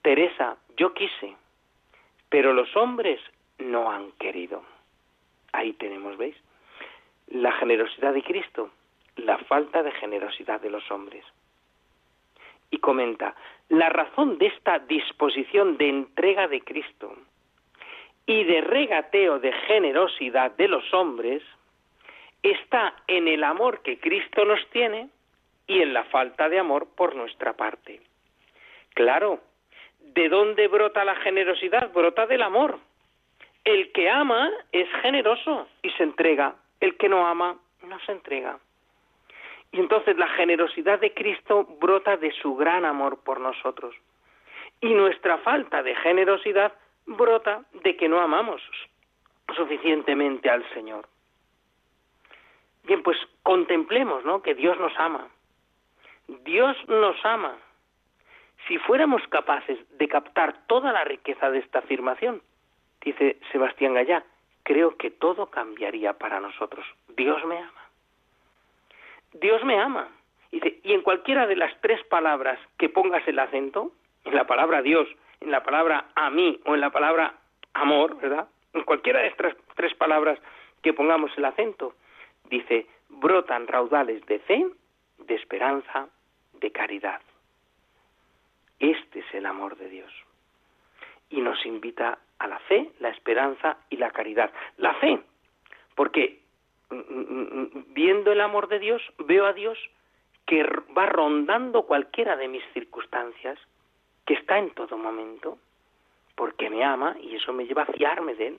Teresa, 0.00 0.56
yo 0.78 0.94
quise, 0.94 1.36
pero 2.30 2.54
los 2.54 2.74
hombres 2.74 3.20
no 3.58 3.90
han 3.92 4.10
querido. 4.12 4.64
Ahí 5.52 5.74
tenemos, 5.74 6.16
¿veis? 6.16 6.34
La 7.28 7.52
generosidad 7.52 8.14
de 8.14 8.22
Cristo, 8.22 8.70
la 9.16 9.36
falta 9.36 9.82
de 9.82 9.92
generosidad 9.92 10.58
de 10.62 10.70
los 10.70 10.90
hombres. 10.90 11.26
Y 12.70 12.78
comenta, 12.78 13.36
la 13.68 13.90
razón 13.90 14.38
de 14.38 14.46
esta 14.46 14.78
disposición 14.78 15.76
de 15.76 15.90
entrega 15.90 16.48
de 16.48 16.62
Cristo 16.62 17.14
y 18.24 18.44
de 18.44 18.62
regateo 18.62 19.38
de 19.40 19.52
generosidad 19.52 20.52
de 20.52 20.68
los 20.68 20.92
hombres 20.94 21.42
está 22.42 22.94
en 23.06 23.28
el 23.28 23.44
amor 23.44 23.82
que 23.82 23.98
Cristo 23.98 24.44
nos 24.44 24.60
tiene 24.70 25.08
y 25.66 25.80
en 25.80 25.94
la 25.94 26.04
falta 26.04 26.48
de 26.48 26.58
amor 26.58 26.88
por 26.94 27.14
nuestra 27.14 27.54
parte. 27.54 28.00
Claro, 28.94 29.40
¿de 30.00 30.28
dónde 30.28 30.68
brota 30.68 31.04
la 31.04 31.16
generosidad? 31.16 31.92
Brota 31.92 32.26
del 32.26 32.42
amor. 32.42 32.78
El 33.64 33.92
que 33.92 34.10
ama 34.10 34.50
es 34.72 34.88
generoso 35.02 35.68
y 35.82 35.90
se 35.90 36.02
entrega 36.02 36.56
El 36.80 36.96
que 36.96 37.08
no 37.08 37.26
ama 37.26 37.56
no 37.82 37.98
se 38.00 38.12
entrega. 38.12 38.58
Y 39.70 39.80
entonces 39.80 40.16
la 40.16 40.28
generosidad 40.28 41.00
de 41.00 41.14
Cristo 41.14 41.64
brota 41.80 42.16
de 42.16 42.32
su 42.32 42.54
gran 42.56 42.84
amor 42.84 43.22
por 43.24 43.40
nosotros. 43.40 43.94
Y 44.80 44.92
nuestra 44.94 45.38
falta 45.38 45.82
de 45.82 45.94
generosidad 45.96 46.72
brota 47.06 47.64
de 47.82 47.96
que 47.96 48.08
no 48.08 48.20
amamos 48.20 48.60
suficientemente 49.56 50.50
al 50.50 50.68
Señor. 50.74 51.06
Bien, 52.84 53.02
pues 53.02 53.16
contemplemos, 53.42 54.24
¿no? 54.24 54.42
Que 54.42 54.54
Dios 54.54 54.78
nos 54.78 54.92
ama. 54.98 55.28
Dios 56.44 56.76
nos 56.88 57.16
ama. 57.24 57.56
Si 58.66 58.78
fuéramos 58.78 59.22
capaces 59.28 59.78
de 59.98 60.08
captar 60.08 60.66
toda 60.66 60.92
la 60.92 61.04
riqueza 61.04 61.50
de 61.50 61.58
esta 61.58 61.80
afirmación, 61.80 62.42
dice 63.00 63.38
Sebastián 63.50 63.94
Gallá, 63.94 64.24
creo 64.62 64.96
que 64.96 65.10
todo 65.10 65.46
cambiaría 65.46 66.12
para 66.14 66.40
nosotros. 66.40 66.84
Dios 67.16 67.44
me 67.44 67.58
ama. 67.58 67.82
Dios 69.32 69.64
me 69.64 69.80
ama. 69.80 70.08
Dice, 70.50 70.80
y 70.82 70.92
en 70.92 71.02
cualquiera 71.02 71.46
de 71.46 71.56
las 71.56 71.72
tres 71.80 72.02
palabras 72.04 72.58
que 72.78 72.88
pongas 72.88 73.26
el 73.26 73.38
acento, 73.38 73.92
en 74.24 74.34
la 74.34 74.46
palabra 74.46 74.82
Dios, 74.82 75.08
en 75.40 75.50
la 75.50 75.62
palabra 75.62 76.06
a 76.14 76.30
mí 76.30 76.60
o 76.66 76.74
en 76.74 76.80
la 76.80 76.90
palabra 76.90 77.34
amor, 77.74 78.16
¿verdad? 78.20 78.48
En 78.74 78.82
cualquiera 78.84 79.20
de 79.20 79.28
estas 79.28 79.56
tres 79.74 79.94
palabras 79.94 80.38
que 80.82 80.92
pongamos 80.92 81.30
el 81.36 81.44
acento, 81.44 81.94
dice, 82.48 82.86
brotan 83.08 83.66
raudales 83.66 84.24
de 84.26 84.38
fe, 84.40 84.66
de 85.18 85.34
esperanza, 85.34 86.08
de 86.54 86.70
caridad. 86.70 87.20
Este 88.78 89.20
es 89.20 89.34
el 89.34 89.46
amor 89.46 89.76
de 89.76 89.88
Dios. 89.88 90.12
Y 91.30 91.40
nos 91.40 91.64
invita 91.64 92.18
a 92.38 92.46
la 92.46 92.58
fe, 92.60 92.90
la 92.98 93.10
esperanza 93.10 93.78
y 93.88 93.96
la 93.96 94.10
caridad. 94.10 94.50
La 94.76 94.94
fe, 94.94 95.22
porque 95.94 96.40
mm, 96.90 96.96
mm, 96.96 97.60
mm, 97.60 97.84
viendo 97.94 98.32
el 98.32 98.40
amor 98.40 98.68
de 98.68 98.78
Dios, 98.78 99.02
veo 99.18 99.46
a 99.46 99.52
Dios 99.52 99.78
que 100.46 100.64
va 100.96 101.06
rondando 101.06 101.82
cualquiera 101.82 102.36
de 102.36 102.48
mis 102.48 102.64
circunstancias, 102.72 103.58
que 104.26 104.34
está 104.34 104.58
en 104.58 104.70
todo 104.70 104.98
momento, 104.98 105.58
porque 106.34 106.70
me 106.70 106.84
ama 106.84 107.16
y 107.20 107.36
eso 107.36 107.52
me 107.52 107.66
lleva 107.66 107.82
a 107.82 107.92
fiarme 107.92 108.34
de 108.34 108.48
Él. 108.48 108.58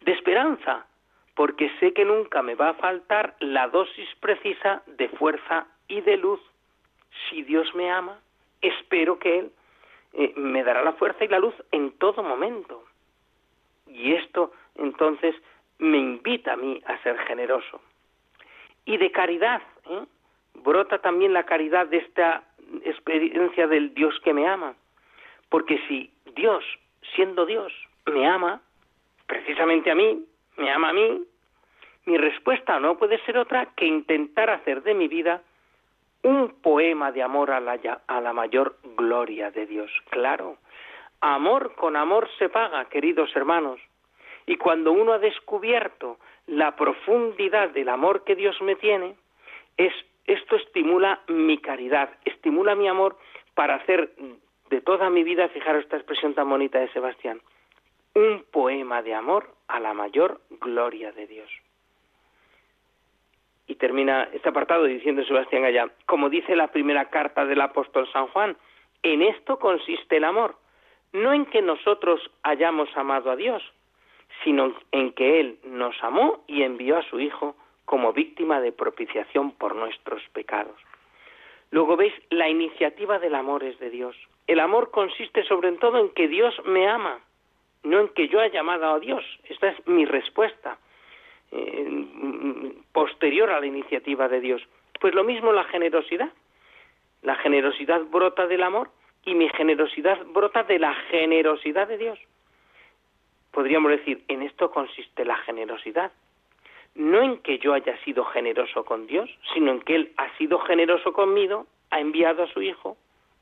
De 0.00 0.12
esperanza, 0.12 0.86
porque 1.34 1.70
sé 1.80 1.92
que 1.92 2.04
nunca 2.04 2.42
me 2.42 2.54
va 2.54 2.70
a 2.70 2.74
faltar 2.74 3.36
la 3.40 3.68
dosis 3.68 4.08
precisa 4.20 4.82
de 4.86 5.08
fuerza 5.10 5.66
y 5.88 6.00
de 6.02 6.16
luz. 6.16 6.40
Si 7.28 7.42
Dios 7.42 7.74
me 7.74 7.90
ama, 7.90 8.18
espero 8.60 9.18
que 9.18 9.38
Él 9.38 9.52
eh, 10.14 10.32
me 10.36 10.62
dará 10.62 10.82
la 10.82 10.92
fuerza 10.92 11.24
y 11.24 11.28
la 11.28 11.38
luz 11.38 11.54
en 11.70 11.92
todo 11.98 12.22
momento. 12.22 12.84
Y 13.86 14.14
esto 14.14 14.52
entonces 14.76 15.34
me 15.78 15.98
invita 15.98 16.52
a 16.52 16.56
mí 16.56 16.80
a 16.86 17.02
ser 17.02 17.18
generoso. 17.20 17.80
Y 18.84 18.96
de 18.96 19.10
caridad, 19.10 19.62
¿eh? 19.88 20.04
brota 20.54 20.98
también 20.98 21.32
la 21.32 21.44
caridad 21.44 21.86
de 21.86 21.98
esta 21.98 22.44
experiencia 22.84 23.66
del 23.66 23.94
Dios 23.94 24.18
que 24.24 24.32
me 24.32 24.46
ama. 24.46 24.74
Porque 25.48 25.78
si 25.88 26.10
Dios, 26.34 26.64
siendo 27.14 27.46
Dios, 27.46 27.72
me 28.06 28.26
ama, 28.26 28.60
precisamente 29.26 29.90
a 29.90 29.94
mí, 29.94 30.24
me 30.56 30.70
ama 30.70 30.90
a 30.90 30.92
mí, 30.92 31.24
mi 32.04 32.18
respuesta 32.18 32.78
no 32.80 32.98
puede 32.98 33.18
ser 33.24 33.38
otra 33.38 33.66
que 33.76 33.86
intentar 33.86 34.50
hacer 34.50 34.82
de 34.82 34.94
mi 34.94 35.08
vida 35.08 35.42
un 36.22 36.60
poema 36.62 37.12
de 37.12 37.22
amor 37.22 37.50
a 37.50 37.60
la, 37.60 37.78
a 38.06 38.20
la 38.20 38.32
mayor 38.32 38.76
gloria 38.96 39.50
de 39.50 39.66
Dios. 39.66 39.90
Claro, 40.10 40.58
amor 41.20 41.74
con 41.74 41.96
amor 41.96 42.28
se 42.38 42.48
paga, 42.48 42.84
queridos 42.86 43.34
hermanos. 43.34 43.80
Y 44.46 44.56
cuando 44.56 44.92
uno 44.92 45.12
ha 45.12 45.18
descubierto 45.18 46.18
la 46.46 46.74
profundidad 46.76 47.70
del 47.70 47.88
amor 47.88 48.24
que 48.24 48.34
Dios 48.34 48.60
me 48.60 48.74
tiene, 48.76 49.14
es, 49.76 49.92
esto 50.26 50.56
estimula 50.56 51.20
mi 51.28 51.58
caridad, 51.58 52.10
estimula 52.24 52.74
mi 52.74 52.88
amor 52.88 53.16
para 53.54 53.76
hacer 53.76 54.12
de 54.70 54.80
toda 54.80 55.10
mi 55.10 55.22
vida, 55.22 55.48
fijaros 55.48 55.84
esta 55.84 55.96
expresión 55.96 56.34
tan 56.34 56.48
bonita 56.48 56.78
de 56.78 56.88
Sebastián, 56.92 57.40
un 58.14 58.44
poema 58.50 59.02
de 59.02 59.14
amor 59.14 59.54
a 59.68 59.80
la 59.80 59.94
mayor 59.94 60.40
gloria 60.60 61.12
de 61.12 61.26
Dios. 61.26 61.50
Y 63.66 63.76
termina 63.76 64.28
este 64.32 64.48
apartado 64.48 64.84
diciendo 64.84 65.24
Sebastián 65.24 65.64
allá, 65.64 65.90
como 66.06 66.28
dice 66.28 66.56
la 66.56 66.68
primera 66.68 67.08
carta 67.10 67.44
del 67.46 67.60
apóstol 67.60 68.08
San 68.12 68.26
Juan, 68.28 68.56
en 69.02 69.22
esto 69.22 69.58
consiste 69.58 70.18
el 70.18 70.24
amor, 70.24 70.56
no 71.12 71.32
en 71.32 71.46
que 71.46 71.62
nosotros 71.62 72.20
hayamos 72.42 72.88
amado 72.96 73.30
a 73.30 73.36
Dios, 73.36 73.62
sino 74.44 74.74
en 74.90 75.12
que 75.12 75.40
Él 75.40 75.58
nos 75.64 75.94
amó 76.02 76.44
y 76.46 76.62
envió 76.62 76.98
a 76.98 77.08
su 77.08 77.20
Hijo 77.20 77.56
como 77.84 78.12
víctima 78.12 78.60
de 78.60 78.72
propiciación 78.72 79.52
por 79.52 79.74
nuestros 79.74 80.22
pecados. 80.32 80.78
Luego 81.70 81.96
veis, 81.96 82.12
la 82.30 82.48
iniciativa 82.48 83.18
del 83.18 83.34
amor 83.34 83.64
es 83.64 83.78
de 83.78 83.90
Dios. 83.90 84.16
El 84.46 84.60
amor 84.60 84.90
consiste 84.90 85.44
sobre 85.44 85.72
todo 85.72 85.98
en 85.98 86.10
que 86.10 86.28
Dios 86.28 86.54
me 86.66 86.86
ama, 86.88 87.20
no 87.84 88.00
en 88.00 88.08
que 88.08 88.28
yo 88.28 88.40
haya 88.40 88.60
amado 88.60 88.94
a 88.94 89.00
Dios. 89.00 89.24
Esta 89.48 89.68
es 89.68 89.86
mi 89.86 90.04
respuesta 90.04 90.78
eh, 91.50 92.72
posterior 92.92 93.50
a 93.50 93.60
la 93.60 93.66
iniciativa 93.66 94.28
de 94.28 94.40
Dios. 94.40 94.62
Pues 95.00 95.14
lo 95.14 95.24
mismo 95.24 95.52
la 95.52 95.64
generosidad. 95.64 96.30
La 97.22 97.36
generosidad 97.36 98.00
brota 98.02 98.46
del 98.46 98.62
amor 98.62 98.90
y 99.24 99.34
mi 99.34 99.48
generosidad 99.50 100.18
brota 100.26 100.64
de 100.64 100.78
la 100.78 100.94
generosidad 101.10 101.88
de 101.88 101.98
Dios. 101.98 102.18
Podríamos 103.52 103.90
decir, 103.92 104.24
en 104.28 104.42
esto 104.42 104.70
consiste 104.70 105.24
la 105.24 105.36
generosidad. 105.38 106.12
No 106.94 107.22
en 107.22 107.38
que 107.38 107.58
yo 107.58 107.74
haya 107.74 107.96
sido 108.04 108.24
generoso 108.24 108.84
con 108.84 109.06
Dios, 109.06 109.30
sino 109.54 109.72
en 109.72 109.80
que 109.80 109.94
Él 109.94 110.12
ha 110.16 110.36
sido 110.36 110.58
generoso 110.60 111.12
conmigo, 111.12 111.66
ha 111.90 112.00
enviado 112.00 112.42
a 112.42 112.48
su 112.48 112.62
Hijo 112.62 112.96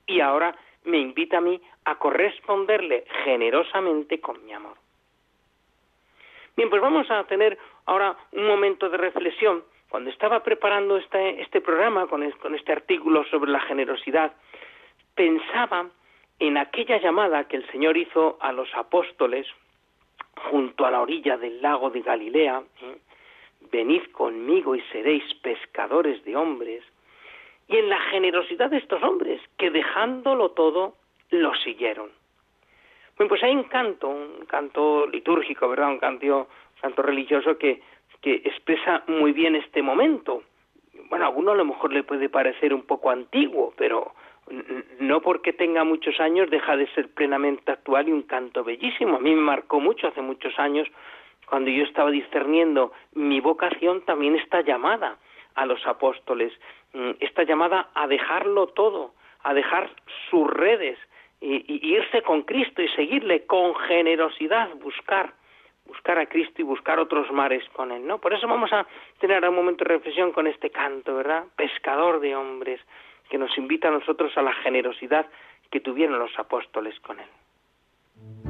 y 0.06 0.20
ahora 0.20 0.56
me 0.84 0.98
invita 0.98 1.38
a 1.38 1.40
mí 1.40 1.60
a 1.84 1.98
corresponderle 1.98 3.04
generosamente 3.24 4.20
con 4.20 4.44
mi 4.44 4.52
amor. 4.52 4.76
Bien, 6.56 6.68
pues 6.68 6.82
vamos 6.82 7.10
a 7.10 7.24
tener 7.24 7.58
ahora 7.86 8.16
un 8.32 8.46
momento 8.46 8.88
de 8.88 8.96
reflexión. 8.96 9.64
Cuando 9.88 10.10
estaba 10.10 10.42
preparando 10.42 10.96
este, 10.96 11.60
programa 11.60 12.06
con, 12.06 12.28
con 12.32 12.54
este 12.54 12.72
artículo 12.72 13.24
sobre 13.24 13.50
la 13.50 13.60
generosidad, 13.60 14.32
pensaba 15.14 15.88
en 16.38 16.56
aquella 16.56 16.98
llamada 16.98 17.48
que 17.48 17.56
el 17.56 17.66
Señor 17.70 17.96
hizo 17.96 18.38
a 18.40 18.52
los 18.52 18.72
apóstoles 18.74 19.46
junto 20.50 20.86
a 20.86 20.90
la 20.90 21.02
orilla 21.02 21.36
del 21.36 21.60
lago 21.60 21.90
de 21.90 22.00
Galilea, 22.00 22.62
¿eh? 22.82 22.98
venid 23.72 24.02
conmigo 24.12 24.74
y 24.74 24.80
seréis 24.92 25.22
pescadores 25.34 26.24
de 26.24 26.36
hombres, 26.36 26.82
y 27.70 27.76
en 27.76 27.88
la 27.88 28.00
generosidad 28.10 28.68
de 28.70 28.78
estos 28.78 29.00
hombres, 29.02 29.40
que 29.56 29.70
dejándolo 29.70 30.50
todo, 30.50 30.96
lo 31.30 31.54
siguieron. 31.54 32.10
Bueno, 33.16 33.28
pues 33.28 33.42
hay 33.44 33.54
un 33.54 33.64
canto, 33.64 34.08
un 34.08 34.44
canto 34.46 35.06
litúrgico, 35.06 35.68
¿verdad? 35.68 35.90
Un 35.90 35.98
canto, 35.98 36.48
canto 36.80 37.02
religioso 37.02 37.56
que, 37.58 37.80
que 38.20 38.34
expresa 38.44 39.04
muy 39.06 39.32
bien 39.32 39.54
este 39.54 39.82
momento. 39.82 40.42
Bueno, 41.08 41.24
a 41.24 41.28
alguno 41.28 41.52
a 41.52 41.54
lo 41.54 41.64
mejor 41.64 41.92
le 41.92 42.02
puede 42.02 42.28
parecer 42.28 42.74
un 42.74 42.82
poco 42.82 43.10
antiguo, 43.10 43.72
pero 43.76 44.14
no 44.98 45.20
porque 45.20 45.52
tenga 45.52 45.84
muchos 45.84 46.18
años 46.18 46.50
deja 46.50 46.76
de 46.76 46.88
ser 46.88 47.08
plenamente 47.10 47.70
actual 47.70 48.08
y 48.08 48.12
un 48.12 48.22
canto 48.22 48.64
bellísimo. 48.64 49.16
A 49.16 49.20
mí 49.20 49.32
me 49.32 49.42
marcó 49.42 49.78
mucho 49.78 50.08
hace 50.08 50.22
muchos 50.22 50.58
años 50.58 50.88
cuando 51.46 51.70
yo 51.70 51.84
estaba 51.84 52.10
discerniendo 52.10 52.92
mi 53.14 53.38
vocación 53.38 54.04
también 54.04 54.34
está 54.34 54.62
llamada 54.62 55.18
a 55.54 55.66
los 55.66 55.86
apóstoles, 55.86 56.52
mm, 56.92 57.10
esta 57.20 57.42
llamada 57.44 57.90
a 57.94 58.06
dejarlo 58.06 58.68
todo, 58.68 59.14
a 59.42 59.54
dejar 59.54 59.90
sus 60.30 60.48
redes 60.48 60.98
y, 61.40 61.94
irse 61.94 62.22
con 62.22 62.42
Cristo 62.42 62.82
y 62.82 62.88
seguirle 62.88 63.46
con 63.46 63.74
generosidad, 63.74 64.74
buscar 64.76 65.32
buscar 65.86 66.18
a 66.18 66.26
Cristo 66.26 66.62
y 66.62 66.62
buscar 66.62 67.00
otros 67.00 67.32
mares 67.32 67.68
con 67.72 67.90
él, 67.90 68.06
¿no? 68.06 68.18
Por 68.18 68.32
eso 68.32 68.46
vamos 68.46 68.72
a 68.72 68.86
tener 69.18 69.46
un 69.48 69.56
momento 69.56 69.82
de 69.82 69.94
reflexión 69.94 70.30
con 70.30 70.46
este 70.46 70.70
canto, 70.70 71.16
¿verdad? 71.16 71.46
Pescador 71.56 72.20
de 72.20 72.36
hombres, 72.36 72.80
que 73.28 73.38
nos 73.38 73.56
invita 73.58 73.88
a 73.88 73.90
nosotros 73.90 74.36
a 74.36 74.42
la 74.42 74.52
generosidad 74.52 75.26
que 75.68 75.80
tuvieron 75.80 76.20
los 76.20 76.38
apóstoles 76.38 76.98
con 77.00 77.18
él. 77.18 78.49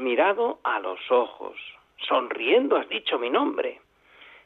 Mirado 0.00 0.58
a 0.64 0.80
los 0.80 0.98
ojos. 1.10 1.56
Sonriendo 2.08 2.76
has 2.76 2.88
dicho 2.88 3.18
mi 3.18 3.30
nombre. 3.30 3.80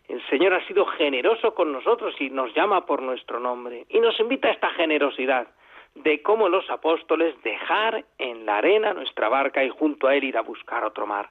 El 0.08 0.24
Señor 0.28 0.52
ha 0.52 0.66
sido 0.66 0.84
generoso 0.84 1.54
con 1.54 1.72
nosotros 1.72 2.14
y 2.20 2.28
nos 2.28 2.54
llama 2.54 2.84
por 2.84 3.00
nuestro 3.00 3.40
nombre. 3.40 3.86
Y 3.88 4.00
nos 4.00 4.18
invita 4.20 4.48
a 4.48 4.52
esta 4.52 4.70
generosidad 4.70 5.46
de 5.94 6.22
cómo 6.22 6.48
los 6.48 6.68
apóstoles 6.70 7.40
dejar 7.42 8.04
en 8.18 8.44
la 8.44 8.58
arena 8.58 8.92
nuestra 8.92 9.28
barca 9.28 9.64
y 9.64 9.70
junto 9.70 10.08
a 10.08 10.16
Él 10.16 10.24
ir 10.24 10.36
a 10.36 10.42
buscar 10.42 10.84
otro 10.84 11.06
mar. 11.06 11.30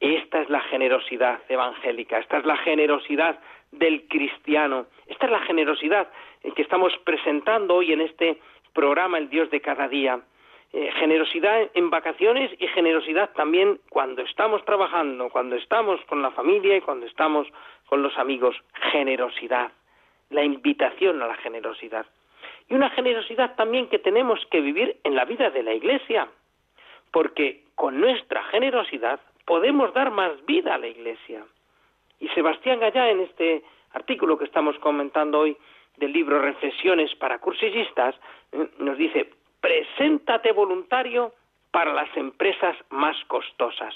Esta 0.00 0.40
es 0.42 0.50
la 0.50 0.60
generosidad 0.62 1.40
evangélica, 1.48 2.18
esta 2.18 2.38
es 2.38 2.44
la 2.44 2.56
generosidad 2.56 3.38
del 3.70 4.08
cristiano, 4.08 4.86
esta 5.06 5.26
es 5.26 5.32
la 5.32 5.40
generosidad 5.40 6.08
que 6.56 6.62
estamos 6.62 6.92
presentando 7.04 7.76
hoy 7.76 7.92
en 7.92 8.00
este 8.00 8.38
programa 8.72 9.18
El 9.18 9.28
Dios 9.28 9.48
de 9.50 9.60
cada 9.60 9.86
día. 9.88 10.20
Eh, 10.74 10.90
generosidad 10.92 11.70
en 11.74 11.90
vacaciones 11.90 12.50
y 12.58 12.66
generosidad 12.68 13.30
también 13.34 13.78
cuando 13.90 14.22
estamos 14.22 14.64
trabajando, 14.64 15.28
cuando 15.28 15.54
estamos 15.56 16.00
con 16.06 16.22
la 16.22 16.30
familia 16.30 16.78
y 16.78 16.80
cuando 16.80 17.04
estamos 17.04 17.46
con 17.86 18.02
los 18.02 18.16
amigos. 18.16 18.56
Generosidad, 18.90 19.70
la 20.30 20.42
invitación 20.42 21.20
a 21.20 21.26
la 21.26 21.36
generosidad. 21.36 22.06
Y 22.70 22.74
una 22.74 22.88
generosidad 22.88 23.54
también 23.54 23.88
que 23.88 23.98
tenemos 23.98 24.40
que 24.50 24.62
vivir 24.62 24.96
en 25.04 25.14
la 25.14 25.26
vida 25.26 25.50
de 25.50 25.62
la 25.62 25.74
Iglesia, 25.74 26.28
porque 27.10 27.64
con 27.74 28.00
nuestra 28.00 28.42
generosidad 28.44 29.20
podemos 29.44 29.92
dar 29.92 30.10
más 30.10 30.32
vida 30.46 30.74
a 30.74 30.78
la 30.78 30.86
Iglesia. 30.86 31.44
Y 32.18 32.28
Sebastián 32.28 32.80
Gallá, 32.80 33.10
en 33.10 33.20
este 33.20 33.62
artículo 33.92 34.38
que 34.38 34.46
estamos 34.46 34.78
comentando 34.78 35.40
hoy 35.40 35.54
del 35.98 36.14
libro 36.14 36.40
Reflexiones 36.40 37.14
para 37.16 37.40
cursillistas, 37.40 38.14
eh, 38.52 38.68
nos 38.78 38.96
dice, 38.96 39.41
preséntate 39.62 40.52
voluntario 40.52 41.32
para 41.70 41.94
las 41.94 42.14
empresas 42.16 42.76
más 42.90 43.16
costosas. 43.28 43.94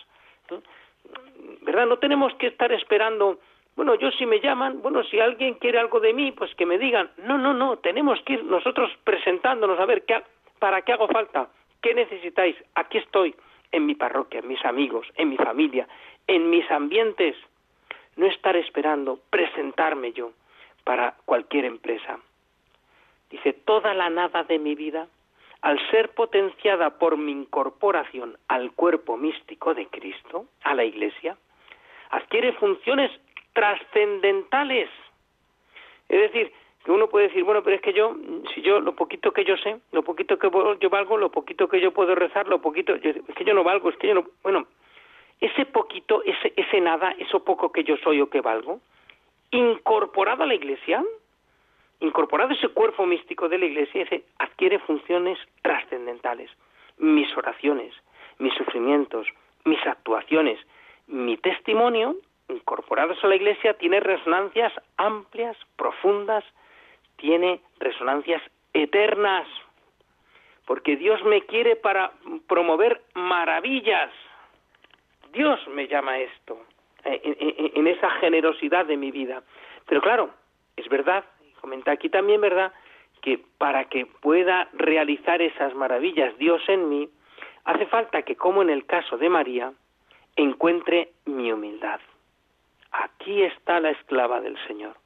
¿Verdad? 1.61 1.87
No 1.87 1.99
tenemos 1.99 2.33
que 2.37 2.47
estar 2.47 2.73
esperando, 2.73 3.41
bueno, 3.75 3.97
yo 3.97 4.11
si 4.13 4.25
me 4.25 4.41
llaman, 4.41 4.81
bueno, 4.81 5.03
si 5.05 5.21
alguien 5.21 5.55
quiere 5.55 5.79
algo 5.79 6.01
de 6.01 6.15
mí, 6.15 6.33
pues 6.33 6.55
que 6.55 6.65
me 6.65 6.79
digan. 6.79 7.11
No, 7.19 7.37
no, 7.37 7.53
no, 7.53 7.79
tenemos 7.79 8.19
que 8.23 8.35
ir 8.35 8.45
nosotros 8.45 8.91
presentándonos 9.05 9.79
a 9.79 9.85
ver 9.85 10.05
qué, 10.05 10.23
para 10.59 10.83
qué 10.83 10.93
hago 10.93 11.09
falta, 11.09 11.49
qué 11.83 11.95
necesitáis. 11.95 12.57
Aquí 12.77 12.99
estoy, 12.99 13.35
en 13.73 13.87
mi 13.87 13.97
parroquia, 13.97 14.41
en 14.41 14.49
mis 14.49 14.65
amigos, 14.65 15.07
en 15.17 15.29
mi 15.29 15.37
familia, 15.37 15.89
en 16.29 16.49
mis 16.49 16.71
ambientes. 16.71 17.37
No 18.15 18.27
estar 18.27 18.57
esperando 18.57 19.19
presentarme 19.31 20.13
yo 20.13 20.31
para 20.85 21.17
cualquier 21.25 21.65
empresa. 21.65 22.21
Dice, 23.31 23.53
toda 23.53 23.93
la 23.95 24.09
nada 24.09 24.45
de 24.45 24.59
mi 24.61 24.77
vida 24.77 25.09
al 25.67 25.81
ser 25.91 26.11
potenciada 26.11 26.91
por 26.91 27.17
mi 27.17 27.33
incorporación 27.33 28.39
al 28.47 28.71
cuerpo 28.71 29.17
místico 29.17 29.75
de 29.75 29.89
Cristo, 29.89 30.47
a 30.63 30.77
la 30.77 30.85
Iglesia, 30.85 31.37
adquiere 32.11 32.53
funciones 32.53 33.11
trascendentales. 33.53 34.89
Es 36.09 36.21
decir, 36.21 36.53
que 36.85 36.93
uno 36.93 37.09
puede 37.09 37.27
decir, 37.27 37.43
bueno, 37.43 37.65
pero 37.65 37.75
es 37.75 37.83
que 37.83 37.93
yo, 37.93 38.15
si 38.55 38.63
yo, 38.63 38.79
lo 38.79 38.95
poquito 38.95 39.33
que 39.33 39.45
yo 39.45 39.57
sé, 39.57 39.81
lo 39.91 40.05
poquito 40.05 40.39
que 40.39 40.49
yo 40.79 40.89
valgo, 40.89 41.19
lo 41.19 41.33
poquito 41.33 41.67
que 41.69 41.81
yo 41.81 41.91
puedo 41.91 42.15
rezar, 42.15 42.47
lo 42.47 42.61
poquito, 42.61 42.95
es 42.95 43.35
que 43.35 43.45
yo 43.45 43.53
no 43.53 43.65
valgo, 43.65 43.91
es 43.91 43.97
que 43.97 44.07
yo 44.07 44.15
no, 44.15 44.25
bueno, 44.45 44.69
ese 45.41 45.67
poquito, 45.67 46.23
ese, 46.23 46.53
ese 46.55 46.81
nada, 46.81 47.11
eso 47.19 47.43
poco 47.43 47.73
que 47.73 47.83
yo 47.83 47.97
soy 48.05 48.21
o 48.21 48.31
que 48.31 48.41
valgo, 48.41 48.79
incorporado 49.51 50.45
a 50.45 50.47
la 50.47 50.55
Iglesia, 50.55 51.03
incorporado 52.01 52.53
ese 52.53 52.69
cuerpo 52.69 53.07
místico 53.07 53.49
de 53.49 53.59
la 53.59 53.67
Iglesia, 53.67 54.07
adquiere 54.39 54.79
funciones 54.81 55.39
trascendentales. 55.63 56.51
Mis 56.99 57.35
oraciones, 57.37 57.95
mis 58.39 58.55
sufrimientos, 58.55 59.27
mis 59.65 59.85
actuaciones, 59.87 60.59
mi 61.07 61.37
testimonio, 61.37 62.17
incorporados 62.49 63.23
a 63.23 63.29
la 63.29 63.37
Iglesia, 63.37 63.75
tiene 63.75 64.01
resonancias 64.01 64.73
amplias, 64.97 65.57
profundas, 65.77 66.45
tiene 67.17 67.61
resonancias 67.79 68.43
eternas, 68.73 69.47
porque 70.67 70.97
Dios 70.97 71.23
me 71.25 71.43
quiere 71.43 71.77
para 71.77 72.13
promover 72.49 73.03
maravillas. 73.15 74.11
Dios 75.33 75.61
me 75.69 75.87
llama 75.87 76.13
a 76.13 76.19
esto, 76.21 76.61
eh, 77.05 77.73
en, 77.75 77.87
esa 77.87 78.11
generosidad 78.13 78.87
de 78.87 78.97
mi 78.97 79.11
vida. 79.11 79.43
Pero 79.87 80.01
claro, 80.01 80.31
es 80.77 80.89
verdad 80.89 81.25
aquí 81.87 82.09
también, 82.09 82.41
¿verdad?, 82.41 82.73
que 83.23 83.41
para 83.59 83.87
que 83.87 84.07
pueda 84.07 84.69
realizar 84.73 85.43
esas 85.43 85.75
maravillas 85.75 86.37
Dios 86.39 86.63
en 86.69 86.89
mí, 86.89 87.09
hace 87.65 87.87
falta 87.87 88.23
que, 88.23 88.37
como 88.37 88.63
en 88.63 88.71
el 88.71 88.87
caso 88.87 89.19
de 89.19 89.29
María, 89.29 89.73
encuentre 90.37 91.11
mi 91.25 91.51
humildad. 91.51 92.01
Aquí 92.93 93.43
está 93.43 93.81
la 93.81 93.91
esclava 93.91 94.41
del 94.41 94.57
Señor. 94.67 94.97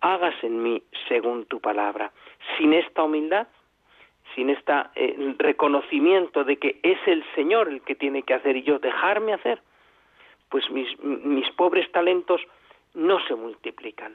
Hágase 0.00 0.46
en 0.46 0.62
mí 0.62 0.82
según 1.08 1.46
tu 1.46 1.60
palabra. 1.60 2.12
Sin 2.56 2.72
esta 2.72 3.02
humildad, 3.02 3.48
sin 4.34 4.50
este 4.50 4.72
reconocimiento 5.38 6.44
de 6.44 6.58
que 6.58 6.78
es 6.82 6.98
el 7.06 7.24
Señor 7.34 7.68
el 7.68 7.82
que 7.82 7.94
tiene 7.94 8.22
que 8.22 8.34
hacer 8.34 8.56
y 8.56 8.62
yo 8.62 8.78
dejarme 8.78 9.32
hacer, 9.32 9.60
pues 10.48 10.70
mis, 10.70 10.98
mis 11.00 11.50
pobres 11.52 11.90
talentos 11.92 12.40
no 12.94 13.18
se 13.26 13.34
multiplican. 13.34 14.14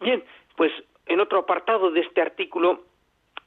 Bien, 0.00 0.22
pues 0.56 0.72
en 1.06 1.20
otro 1.20 1.40
apartado 1.40 1.90
de 1.90 2.00
este 2.00 2.20
artículo 2.20 2.82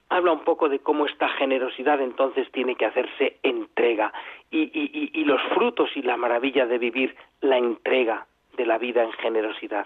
habla 0.10 0.32
un 0.32 0.44
poco 0.44 0.70
de 0.70 0.80
cómo 0.80 1.06
esta 1.06 1.28
generosidad 1.30 2.02
entonces 2.02 2.50
tiene 2.52 2.76
que 2.76 2.86
hacerse 2.86 3.38
entrega 3.44 4.14
y, 4.50 4.72
y, 5.14 5.24
los 5.26 5.42
frutos 5.54 5.90
y 5.96 6.02
la 6.02 6.16
maravilla 6.16 6.66
de 6.66 6.78
vivir 6.78 7.16
la 7.42 7.58
entrega 7.58 8.26
de 8.56 8.66
la 8.66 8.78
vida 8.78 9.04
en 9.04 9.12
generosidad. 9.14 9.86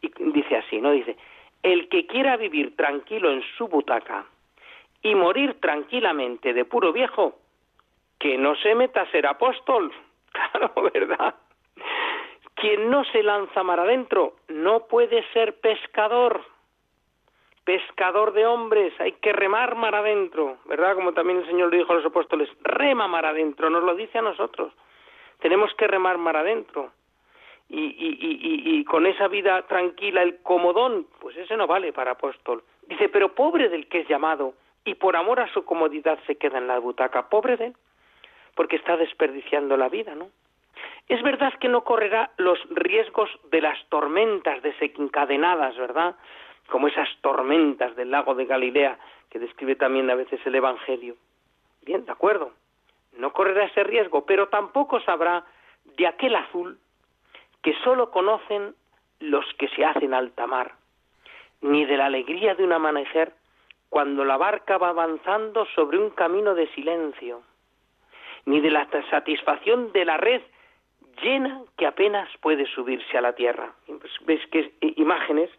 Y 0.00 0.10
dice 0.32 0.56
así, 0.56 0.80
¿no? 0.80 0.90
Dice, 0.90 1.16
el 1.62 1.88
que 1.88 2.06
quiera 2.06 2.36
vivir 2.36 2.76
tranquilo 2.76 3.30
en 3.30 3.42
su 3.56 3.68
butaca 3.68 4.26
y 5.02 5.14
morir 5.14 5.60
tranquilamente 5.60 6.52
de 6.52 6.64
puro 6.64 6.92
viejo, 6.92 7.38
que 8.18 8.36
no 8.36 8.56
se 8.56 8.74
meta 8.74 9.02
a 9.02 9.10
ser 9.10 9.26
apóstol. 9.26 9.92
Claro, 10.34 10.72
¿verdad? 10.92 11.36
Quien 12.54 12.90
no 12.90 13.04
se 13.06 13.22
lanza 13.22 13.62
mar 13.62 13.80
adentro 13.80 14.34
no 14.48 14.86
puede 14.86 15.24
ser 15.32 15.54
pescador. 15.60 16.42
Pescador 17.64 18.32
de 18.32 18.46
hombres, 18.46 18.92
hay 19.00 19.12
que 19.12 19.32
remar 19.32 19.74
mar 19.74 19.94
adentro, 19.94 20.58
¿verdad? 20.66 20.94
Como 20.94 21.14
también 21.14 21.38
el 21.38 21.46
Señor 21.46 21.70
le 21.70 21.78
dijo 21.78 21.92
a 21.92 21.96
los 21.96 22.04
apóstoles, 22.04 22.48
rema 22.62 23.08
mar 23.08 23.24
adentro, 23.24 23.70
nos 23.70 23.82
lo 23.82 23.94
dice 23.94 24.18
a 24.18 24.22
nosotros. 24.22 24.72
Tenemos 25.40 25.72
que 25.74 25.86
remar 25.86 26.18
mar 26.18 26.36
adentro. 26.36 26.92
Y, 27.68 27.80
y, 27.80 28.18
y, 28.20 28.78
y, 28.78 28.84
con 28.84 29.06
esa 29.06 29.26
vida 29.28 29.62
tranquila, 29.62 30.22
el 30.22 30.42
comodón, 30.42 31.06
pues 31.20 31.36
ese 31.38 31.56
no 31.56 31.66
vale 31.66 31.94
para 31.94 32.12
apóstol. 32.12 32.62
Dice, 32.86 33.08
pero 33.08 33.34
pobre 33.34 33.70
del 33.70 33.88
que 33.88 34.00
es 34.00 34.08
llamado 34.08 34.52
y 34.84 34.94
por 34.94 35.16
amor 35.16 35.40
a 35.40 35.52
su 35.52 35.64
comodidad 35.64 36.18
se 36.26 36.36
queda 36.36 36.58
en 36.58 36.66
la 36.66 36.78
butaca, 36.78 37.28
pobre 37.30 37.56
de 37.56 37.66
él, 37.66 37.76
porque 38.54 38.76
está 38.76 38.96
desperdiciando 38.98 39.76
la 39.76 39.88
vida, 39.88 40.14
¿no? 40.14 40.28
Es 41.08 41.22
verdad 41.22 41.52
que 41.60 41.68
no 41.68 41.84
correrá 41.84 42.30
los 42.38 42.58
riesgos 42.70 43.30
de 43.50 43.60
las 43.60 43.78
tormentas 43.88 44.62
desencadenadas, 44.62 45.76
¿verdad? 45.76 46.16
Como 46.68 46.88
esas 46.88 47.08
tormentas 47.20 47.94
del 47.94 48.10
lago 48.10 48.34
de 48.34 48.46
Galilea 48.46 48.98
que 49.28 49.38
describe 49.38 49.76
también 49.76 50.08
a 50.10 50.14
veces 50.14 50.40
el 50.46 50.54
Evangelio. 50.54 51.16
Bien, 51.82 52.04
de 52.04 52.12
acuerdo. 52.12 52.52
No 53.18 53.32
correrá 53.32 53.64
ese 53.64 53.84
riesgo, 53.84 54.24
pero 54.24 54.48
tampoco 54.48 55.00
sabrá 55.00 55.44
de 55.84 56.06
aquel 56.06 56.34
azul 56.36 56.78
que 57.62 57.74
sólo 57.84 58.10
conocen 58.10 58.74
los 59.20 59.44
que 59.58 59.68
se 59.68 59.84
hacen 59.84 60.14
alta 60.14 60.46
mar, 60.46 60.72
ni 61.60 61.84
de 61.84 61.96
la 61.96 62.06
alegría 62.06 62.54
de 62.54 62.64
un 62.64 62.72
amanecer 62.72 63.32
cuando 63.88 64.24
la 64.24 64.36
barca 64.36 64.78
va 64.78 64.88
avanzando 64.88 65.66
sobre 65.74 65.98
un 65.98 66.10
camino 66.10 66.54
de 66.54 66.66
silencio, 66.74 67.42
ni 68.46 68.60
de 68.60 68.70
la 68.70 68.88
satisfacción 69.10 69.92
de 69.92 70.04
la 70.04 70.16
red 70.16 70.42
llena 71.22 71.62
que 71.76 71.86
apenas 71.86 72.28
puede 72.40 72.66
subirse 72.66 73.16
a 73.16 73.20
la 73.20 73.34
tierra. 73.34 73.72
Pues, 73.86 74.12
ves 74.26 74.46
que 74.48 74.72
imágenes 74.96 75.50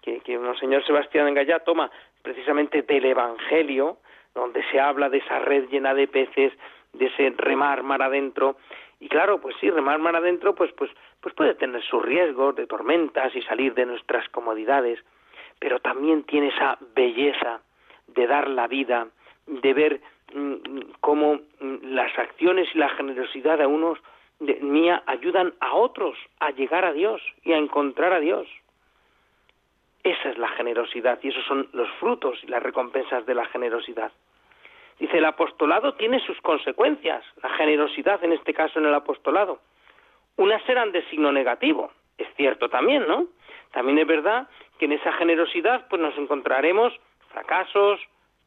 que, 0.00 0.20
que 0.20 0.38
Monseñor 0.38 0.84
Sebastián 0.84 1.28
Engallá 1.28 1.60
toma 1.60 1.90
precisamente 2.22 2.82
del 2.82 3.04
Evangelio, 3.04 3.98
donde 4.34 4.62
se 4.70 4.80
habla 4.80 5.08
de 5.08 5.18
esa 5.18 5.38
red 5.40 5.68
llena 5.68 5.94
de 5.94 6.08
peces, 6.08 6.52
de 6.92 7.06
ese 7.06 7.30
remar 7.36 7.82
mar 7.82 8.02
adentro. 8.02 8.56
Y 9.00 9.08
claro, 9.08 9.40
pues 9.40 9.56
sí, 9.60 9.70
remar 9.70 9.98
mar 9.98 10.16
adentro, 10.16 10.54
pues, 10.54 10.72
pues, 10.72 10.90
pues 11.20 11.34
puede 11.34 11.54
tener 11.54 11.82
sus 11.82 12.02
riesgos 12.02 12.54
de 12.54 12.66
tormentas 12.66 13.34
y 13.34 13.42
salir 13.42 13.74
de 13.74 13.86
nuestras 13.86 14.28
comodidades, 14.28 15.00
pero 15.58 15.80
también 15.80 16.24
tiene 16.24 16.48
esa 16.48 16.78
belleza 16.94 17.60
de 18.08 18.26
dar 18.26 18.48
la 18.48 18.66
vida, 18.68 19.08
de 19.46 19.74
ver 19.74 20.00
mm, 20.34 20.56
cómo 21.00 21.40
mm, 21.60 21.76
las 21.82 22.16
acciones 22.18 22.68
y 22.74 22.78
la 22.78 22.88
generosidad 22.90 23.58
de 23.58 23.66
unos 23.66 23.98
mía 24.60 25.02
ayudan 25.06 25.54
a 25.60 25.74
otros 25.74 26.16
a 26.40 26.50
llegar 26.50 26.84
a 26.84 26.92
Dios 26.92 27.22
y 27.44 27.52
a 27.52 27.58
encontrar 27.58 28.12
a 28.12 28.20
Dios. 28.20 28.48
Esa 30.02 30.30
es 30.30 30.38
la 30.38 30.48
generosidad 30.48 31.18
y 31.22 31.28
esos 31.28 31.44
son 31.44 31.68
los 31.72 31.88
frutos 32.00 32.38
y 32.42 32.48
las 32.48 32.62
recompensas 32.62 33.24
de 33.24 33.34
la 33.34 33.46
generosidad. 33.46 34.10
Dice, 34.98 35.18
el 35.18 35.24
apostolado 35.24 35.94
tiene 35.94 36.20
sus 36.20 36.40
consecuencias, 36.40 37.24
la 37.42 37.50
generosidad 37.50 38.22
en 38.24 38.32
este 38.32 38.52
caso 38.52 38.78
en 38.78 38.86
el 38.86 38.94
apostolado. 38.94 39.60
Unas 40.36 40.62
serán 40.64 40.92
de 40.92 41.04
signo 41.08 41.32
negativo, 41.32 41.92
es 42.18 42.28
cierto 42.36 42.68
también, 42.68 43.06
¿no? 43.06 43.26
También 43.72 43.98
es 43.98 44.06
verdad 44.06 44.48
que 44.78 44.86
en 44.86 44.92
esa 44.92 45.12
generosidad 45.12 45.86
pues 45.88 46.00
nos 46.00 46.16
encontraremos 46.18 46.92
fracasos, 47.28 48.00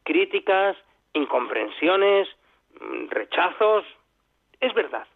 críticas, 0.04 0.76
incomprensiones, 1.14 2.28
mm, 2.80 3.08
rechazos, 3.08 3.84
es 4.60 4.72
verdad. 4.74 5.06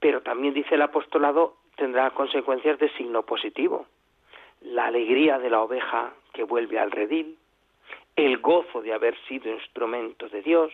Pero 0.00 0.22
también 0.22 0.54
dice 0.54 0.74
el 0.74 0.82
apostolado 0.82 1.56
tendrá 1.76 2.10
consecuencias 2.10 2.78
de 2.78 2.90
signo 2.90 3.22
positivo. 3.22 3.86
La 4.60 4.86
alegría 4.86 5.38
de 5.38 5.50
la 5.50 5.60
oveja 5.60 6.12
que 6.32 6.42
vuelve 6.42 6.78
al 6.78 6.90
redil, 6.90 7.38
el 8.16 8.38
gozo 8.38 8.82
de 8.82 8.92
haber 8.92 9.16
sido 9.26 9.52
instrumento 9.52 10.28
de 10.28 10.42
Dios, 10.42 10.72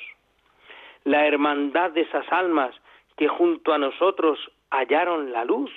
la 1.05 1.27
hermandad 1.27 1.91
de 1.91 2.03
esas 2.03 2.31
almas 2.33 2.75
que 3.17 3.29
junto 3.29 3.73
a 3.73 3.79
nosotros 3.79 4.39
hallaron 4.71 5.33
la 5.33 5.45
luz 5.45 5.71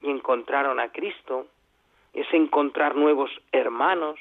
y 0.00 0.10
encontraron 0.10 0.80
a 0.80 0.90
Cristo, 0.92 1.46
es 2.14 2.26
encontrar 2.32 2.96
nuevos 2.96 3.30
hermanos. 3.52 4.18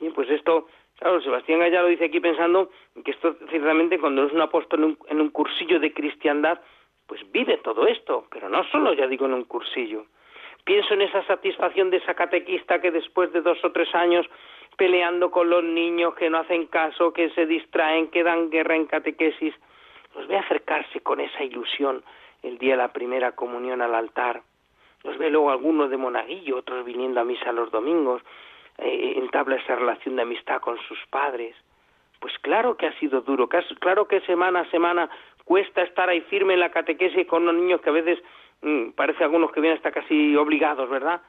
Y 0.00 0.10
pues 0.10 0.28
esto, 0.30 0.66
claro, 0.98 1.20
Sebastián 1.20 1.60
Gallá 1.60 1.82
lo 1.82 1.88
dice 1.88 2.06
aquí 2.06 2.20
pensando 2.20 2.70
que 3.04 3.12
esto 3.12 3.36
ciertamente 3.50 3.98
cuando 3.98 4.24
es 4.24 4.32
un 4.32 4.40
apóstol 4.40 4.96
en 5.08 5.20
un, 5.20 5.30
cursillo 5.30 5.78
de 5.78 5.92
cristiandad, 5.92 6.60
pues 7.06 7.20
vive 7.32 7.58
todo 7.58 7.86
esto, 7.86 8.26
pero 8.30 8.48
no 8.48 8.64
solo, 8.64 8.92
ya 8.92 9.06
digo, 9.06 9.26
en 9.26 9.34
un 9.34 9.44
cursillo. 9.44 10.06
Pienso 10.64 10.94
en 10.94 11.02
esa 11.02 11.24
satisfacción 11.24 11.90
de 11.90 11.98
esa 11.98 12.14
catequista 12.14 12.80
que 12.80 12.90
después 12.90 13.32
de 13.32 13.40
dos 13.40 13.64
o 13.64 13.72
tres 13.72 13.94
años 13.94 14.26
peleando 14.76 15.30
con 15.30 15.48
los 15.48 15.64
niños 15.64 16.14
que 16.14 16.28
no 16.28 16.38
hacen 16.38 16.66
caso, 16.66 17.12
que 17.12 17.30
se 17.30 17.46
distraen, 17.46 18.08
que 18.08 18.22
dan 18.22 18.50
guerra 18.50 18.76
en 18.76 18.86
catequesis, 18.86 19.54
los 20.14 20.26
ve 20.26 20.36
acercarse 20.36 21.00
con 21.00 21.20
esa 21.20 21.44
ilusión 21.44 22.02
el 22.42 22.58
día 22.58 22.72
de 22.72 22.78
la 22.78 22.92
primera 22.92 23.32
comunión 23.32 23.80
al 23.80 23.94
altar 23.94 24.42
los 25.06 25.18
ve 25.18 25.30
luego 25.30 25.50
algunos 25.50 25.88
de 25.88 25.96
monaguillo, 25.96 26.58
otros 26.58 26.84
viniendo 26.84 27.20
a 27.20 27.24
misa 27.24 27.52
los 27.52 27.70
domingos, 27.70 28.22
eh, 28.78 29.14
entabla 29.16 29.56
esa 29.56 29.76
relación 29.76 30.16
de 30.16 30.22
amistad 30.22 30.60
con 30.60 30.78
sus 30.88 30.98
padres. 31.10 31.54
Pues 32.18 32.36
claro 32.40 32.76
que 32.76 32.86
ha 32.86 32.98
sido 32.98 33.20
duro, 33.20 33.48
claro 33.78 34.08
que 34.08 34.20
semana 34.22 34.60
a 34.60 34.70
semana 34.70 35.08
cuesta 35.46 35.82
estar 35.82 36.10
ahí 36.10 36.20
firme 36.22 36.54
en 36.54 36.60
la 36.60 36.70
catequesis 36.70 37.26
con 37.26 37.44
unos 37.44 37.54
niños 37.54 37.80
que 37.80 37.90
a 37.90 37.92
veces 37.94 38.18
mm, 38.62 38.90
parece 38.90 39.24
algunos 39.24 39.52
que 39.52 39.60
vienen 39.60 39.78
hasta 39.78 39.92
casi 39.92 40.36
obligados, 40.36 40.90
¿verdad? 40.90 41.22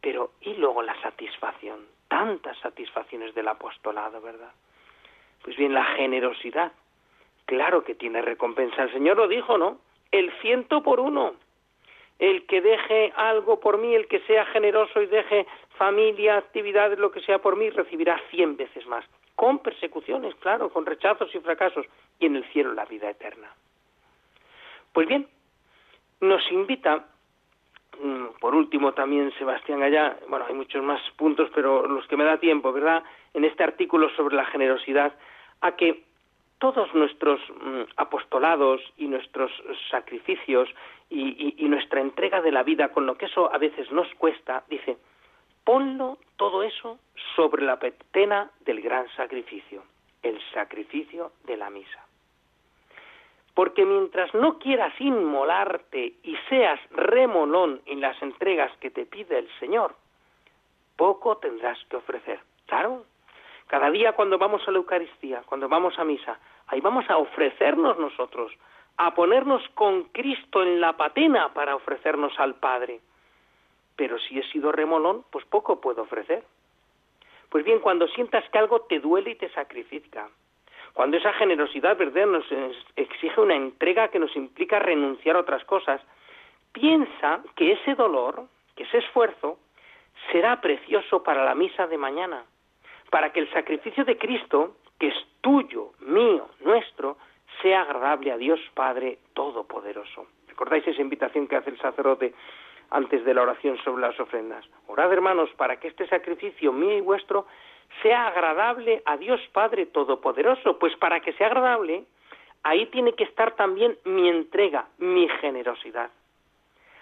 Pero 0.00 0.32
y 0.42 0.54
luego 0.54 0.82
la 0.82 0.94
satisfacción, 1.00 1.80
tantas 2.06 2.56
satisfacciones 2.58 3.34
del 3.34 3.48
apostolado, 3.48 4.20
¿verdad? 4.20 4.52
Pues 5.42 5.56
bien, 5.56 5.72
la 5.72 5.84
generosidad, 5.84 6.70
claro 7.46 7.82
que 7.82 7.94
tiene 7.94 8.20
recompensa. 8.22 8.82
El 8.84 8.92
Señor 8.92 9.16
lo 9.16 9.26
dijo, 9.26 9.56
¿no? 9.56 9.78
El 10.12 10.30
ciento 10.40 10.82
por 10.82 11.00
uno 11.00 11.34
el 12.22 12.46
que 12.46 12.60
deje 12.60 13.12
algo 13.16 13.58
por 13.58 13.78
mí, 13.78 13.96
el 13.96 14.06
que 14.06 14.20
sea 14.20 14.46
generoso 14.46 15.02
y 15.02 15.06
deje 15.06 15.44
familia, 15.76 16.36
actividades, 16.36 16.96
lo 17.00 17.10
que 17.10 17.20
sea 17.20 17.40
por 17.40 17.56
mí, 17.56 17.68
recibirá 17.70 18.20
cien 18.30 18.56
veces 18.56 18.86
más, 18.86 19.04
con 19.36 19.58
persecuciones, 19.58 20.34
claro, 20.36 20.70
con 20.70 20.86
rechazos 20.86 21.34
y 21.34 21.40
fracasos, 21.40 21.86
y 22.18 22.26
en 22.26 22.36
el 22.36 22.44
cielo 22.52 22.72
la 22.74 22.84
vida 22.84 23.10
eterna. 23.10 23.50
Pues 24.92 25.08
bien, 25.08 25.26
nos 26.20 26.42
invita, 26.52 27.06
mm, 28.00 28.38
por 28.40 28.54
último 28.54 28.92
también 28.92 29.32
Sebastián 29.38 29.82
allá, 29.82 30.18
bueno, 30.28 30.44
hay 30.46 30.54
muchos 30.54 30.82
más 30.82 31.00
puntos, 31.16 31.50
pero 31.54 31.86
los 31.86 32.06
que 32.06 32.16
me 32.16 32.24
da 32.24 32.38
tiempo, 32.38 32.72
¿verdad? 32.72 33.02
En 33.34 33.44
este 33.44 33.64
artículo 33.64 34.10
sobre 34.10 34.36
la 34.36 34.44
generosidad, 34.46 35.14
a 35.60 35.76
que 35.76 36.04
todos 36.58 36.94
nuestros 36.94 37.40
mm, 37.50 37.82
apostolados 37.96 38.80
y 38.96 39.06
nuestros 39.06 39.50
sacrificios 39.90 40.68
y, 41.10 41.66
nuestra 41.68 42.00
entrega 42.00 42.40
de 42.40 42.52
la 42.52 42.62
vida, 42.62 42.90
con 42.90 43.06
lo 43.06 43.16
que 43.16 43.26
eso 43.26 43.52
a 43.52 43.58
veces 43.58 43.90
nos 43.90 44.06
cuesta, 44.14 44.62
dice, 44.68 44.98
ponlo 45.64 46.18
todo 46.36 46.62
eso 46.62 46.98
sobre 47.36 47.64
la 47.64 47.78
pena 47.78 48.50
del 48.60 48.80
gran 48.80 49.08
sacrificio, 49.16 49.82
el 50.22 50.40
sacrificio 50.52 51.32
de 51.44 51.56
la 51.56 51.70
misa. 51.70 52.04
Porque 53.54 53.84
mientras 53.84 54.32
no 54.34 54.58
quieras 54.58 54.98
inmolarte 54.98 56.14
y 56.22 56.36
seas 56.48 56.80
remolón 56.90 57.82
en 57.86 58.00
las 58.00 58.20
entregas 58.22 58.74
que 58.78 58.90
te 58.90 59.04
pide 59.04 59.38
el 59.38 59.48
Señor, 59.60 59.94
poco 60.96 61.36
tendrás 61.36 61.78
que 61.90 61.96
ofrecer. 61.96 62.40
Claro, 62.66 63.04
cada 63.66 63.90
día 63.90 64.12
cuando 64.12 64.38
vamos 64.38 64.66
a 64.66 64.70
la 64.70 64.78
Eucaristía, 64.78 65.42
cuando 65.46 65.68
vamos 65.68 65.98
a 65.98 66.04
misa, 66.04 66.38
ahí 66.68 66.80
vamos 66.80 67.08
a 67.10 67.18
ofrecernos 67.18 67.98
nosotros, 67.98 68.52
a 68.96 69.14
ponernos 69.14 69.62
con 69.74 70.04
Cristo 70.04 70.62
en 70.62 70.80
la 70.80 70.96
patena 70.96 71.52
para 71.52 71.76
ofrecernos 71.76 72.38
al 72.38 72.54
Padre. 72.54 73.00
Pero 73.96 74.18
si 74.18 74.38
he 74.38 74.42
sido 74.50 74.72
remolón, 74.72 75.24
pues 75.30 75.44
poco 75.46 75.80
puedo 75.80 76.02
ofrecer. 76.02 76.44
Pues 77.48 77.64
bien, 77.64 77.80
cuando 77.80 78.08
sientas 78.08 78.48
que 78.50 78.58
algo 78.58 78.82
te 78.82 78.98
duele 78.98 79.30
y 79.30 79.34
te 79.34 79.50
sacrifica, 79.50 80.28
cuando 80.94 81.16
esa 81.16 81.32
generosidad, 81.34 81.98
nos 81.98 82.44
exige 82.96 83.40
una 83.40 83.54
entrega 83.54 84.08
que 84.08 84.18
nos 84.18 84.34
implica 84.36 84.78
renunciar 84.78 85.36
a 85.36 85.40
otras 85.40 85.64
cosas, 85.64 86.00
piensa 86.72 87.42
que 87.56 87.72
ese 87.72 87.94
dolor, 87.94 88.44
que 88.76 88.84
ese 88.84 88.98
esfuerzo, 88.98 89.58
será 90.30 90.60
precioso 90.60 91.22
para 91.22 91.44
la 91.44 91.54
misa 91.54 91.86
de 91.86 91.98
mañana, 91.98 92.44
para 93.10 93.32
que 93.32 93.40
el 93.40 93.50
sacrificio 93.52 94.04
de 94.04 94.18
Cristo, 94.18 94.76
que 94.98 95.08
es 95.08 95.14
tuyo, 95.40 95.92
mío, 96.00 96.48
nuestro, 96.60 97.16
sea 97.60 97.82
agradable 97.82 98.32
a 98.32 98.36
Dios 98.36 98.60
Padre 98.74 99.18
Todopoderoso. 99.34 100.26
¿Recordáis 100.48 100.86
esa 100.86 101.00
invitación 101.00 101.48
que 101.48 101.56
hace 101.56 101.70
el 101.70 101.78
sacerdote 101.78 102.34
antes 102.92 103.24
de 103.24 103.34
la 103.34 103.42
oración 103.42 103.76
sobre 103.78 104.02
las 104.02 104.18
ofrendas? 104.20 104.64
Orad, 104.86 105.12
hermanos, 105.12 105.50
para 105.56 105.78
que 105.80 105.88
este 105.88 106.06
sacrificio 106.06 106.72
mío 106.72 106.96
y 106.96 107.00
vuestro 107.00 107.46
sea 108.02 108.28
agradable 108.28 109.02
a 109.04 109.16
Dios 109.16 109.40
Padre 109.52 109.86
Todopoderoso. 109.86 110.78
Pues 110.78 110.96
para 110.96 111.20
que 111.20 111.32
sea 111.34 111.48
agradable, 111.48 112.04
ahí 112.62 112.86
tiene 112.86 113.14
que 113.14 113.24
estar 113.24 113.56
también 113.56 113.98
mi 114.04 114.28
entrega, 114.28 114.86
mi 114.98 115.28
generosidad. 115.40 116.10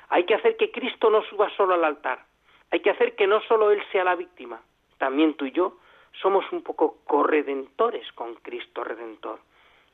Hay 0.09 0.25
que 0.25 0.35
hacer 0.35 0.57
que 0.57 0.71
Cristo 0.71 1.11
no 1.11 1.23
suba 1.25 1.51
solo 1.57 1.75
al 1.75 1.85
altar. 1.85 2.25
Hay 2.71 2.81
que 2.81 2.91
hacer 2.91 3.15
que 3.15 3.27
no 3.27 3.41
solo 3.43 3.71
Él 3.71 3.83
sea 3.93 4.05
la 4.05 4.15
víctima, 4.15 4.61
también 4.99 5.35
tú 5.35 5.47
y 5.47 5.53
yo 5.53 5.77
somos 6.23 6.45
un 6.53 6.63
poco 6.63 6.99
corredentores 7.05 8.11
con 8.13 8.35
Cristo 8.37 8.85
Redentor 8.85 9.41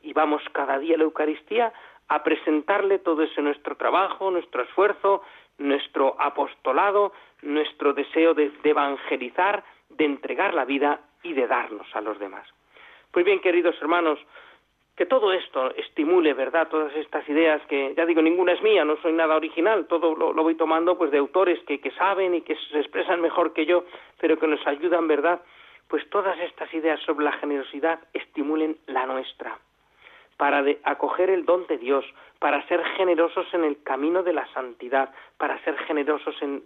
y 0.03 0.13
vamos 0.13 0.43
cada 0.53 0.79
día 0.79 0.95
a 0.95 0.99
la 0.99 1.05
Eucaristía 1.05 1.73
a 2.09 2.23
presentarle 2.23 2.99
todo 2.99 3.23
ese 3.23 3.43
nuestro 3.43 3.77
trabajo, 3.77 4.31
nuestro 4.31 4.63
esfuerzo, 4.63 5.23
nuestro 5.59 6.17
apostolado, 6.21 7.13
nuestro 7.43 7.93
deseo 7.93 8.35
de, 8.35 8.53
evangelizar, 8.63 9.65
de 9.89 10.05
entregar 10.05 10.55
la 10.55 10.65
vida 10.65 11.01
y 11.23 11.33
de 11.33 11.47
darnos 11.47 11.87
a 11.95 12.01
los 12.01 12.19
demás. 12.19 12.47
Pues 13.11 13.25
bien, 13.25 13.41
queridos 13.41 13.77
hermanos, 13.81 14.19
que 14.95 15.07
todo 15.07 15.33
esto 15.33 15.75
estimule, 15.75 16.33
¿verdad? 16.35 16.69
Todas 16.69 16.95
estas 16.97 17.29
ideas 17.29 17.61
que, 17.69 17.95
ya 17.97 18.07
digo, 18.07 18.23
ninguna 18.23 18.53
es 18.53 18.63
mía, 18.63 18.85
no 18.85 18.97
soy 18.99 19.13
nada 19.13 19.37
original, 19.37 19.87
todo 19.87 20.15
lo, 20.15 20.33
voy 20.33 20.55
tomando 20.55 20.97
pues 20.97 21.11
de 21.11 21.19
autores 21.19 21.59
que, 21.67 21.81
que, 21.81 21.91
saben 21.93 22.35
y 22.35 22.43
que 22.43 22.57
se 22.71 22.79
expresan 22.79 23.21
mejor 23.21 23.53
que 23.53 23.67
yo, 23.67 23.85
pero 24.19 24.39
que 24.39 24.47
nos 24.47 24.65
ayudan, 24.67 25.09
¿verdad? 25.09 25.43
Pues 25.89 26.09
todas 26.11 26.39
estas 26.41 26.73
ideas 26.73 27.01
sobre 27.01 27.25
la 27.25 27.33
generosidad 27.33 28.01
estimulen 28.13 28.79
la 28.87 29.07
nuestra 29.07 29.59
para 30.37 30.65
acoger 30.85 31.31
el 31.31 31.45
don 31.45 31.67
de 31.67 31.79
Dios, 31.79 32.05
para 32.39 32.67
ser 32.69 32.85
generosos 32.97 33.47
en 33.55 33.65
el 33.65 33.83
camino 33.83 34.23
de 34.23 34.33
la 34.33 34.47
santidad, 34.53 35.13
para 35.39 35.63
ser 35.65 35.77
generosos 35.79 36.35
en, 36.43 36.63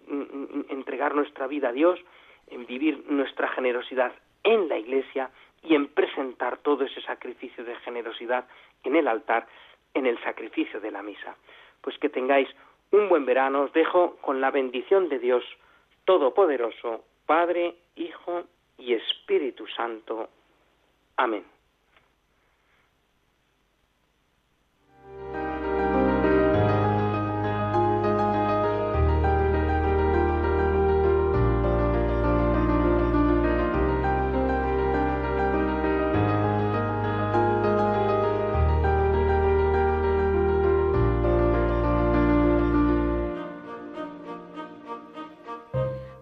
entregar 0.69 1.15
nuestra 1.15 1.47
vida 1.47 1.69
a 1.69 1.73
Dios, 1.73 2.01
en 2.49 2.67
vivir 2.67 3.05
nuestra 3.09 3.49
generosidad 3.49 4.13
en 4.43 4.69
la 4.69 4.79
iglesia 4.79 5.31
y 5.63 5.75
en 5.75 5.89
presentar 5.89 6.59
todo 6.59 6.85
ese 6.85 7.01
sacrificio 7.03 7.65
de 7.65 7.77
generosidad 7.77 8.47
en 8.83 8.97
el 8.97 9.07
altar, 9.07 9.47
en 9.95 10.07
el 10.07 10.21
sacrificio 10.23 10.81
de 10.81 10.91
la 10.91 11.03
misa. 11.03 11.37
Pues 11.81 11.97
que 11.99 12.09
tengáis 12.09 12.49
un 12.91 13.09
buen 13.09 13.25
verano, 13.25 13.63
os 13.63 13.73
dejo 13.73 14.17
con 14.17 14.41
la 14.41 14.51
bendición 14.51 15.09
de 15.09 15.19
Dios 15.19 15.45
Todopoderoso, 16.05 17.05
Padre, 17.27 17.77
Hijo 17.95 18.43
y 18.79 18.95
Espíritu 18.95 19.67
Santo. 19.69 20.29
Amén. 21.17 21.45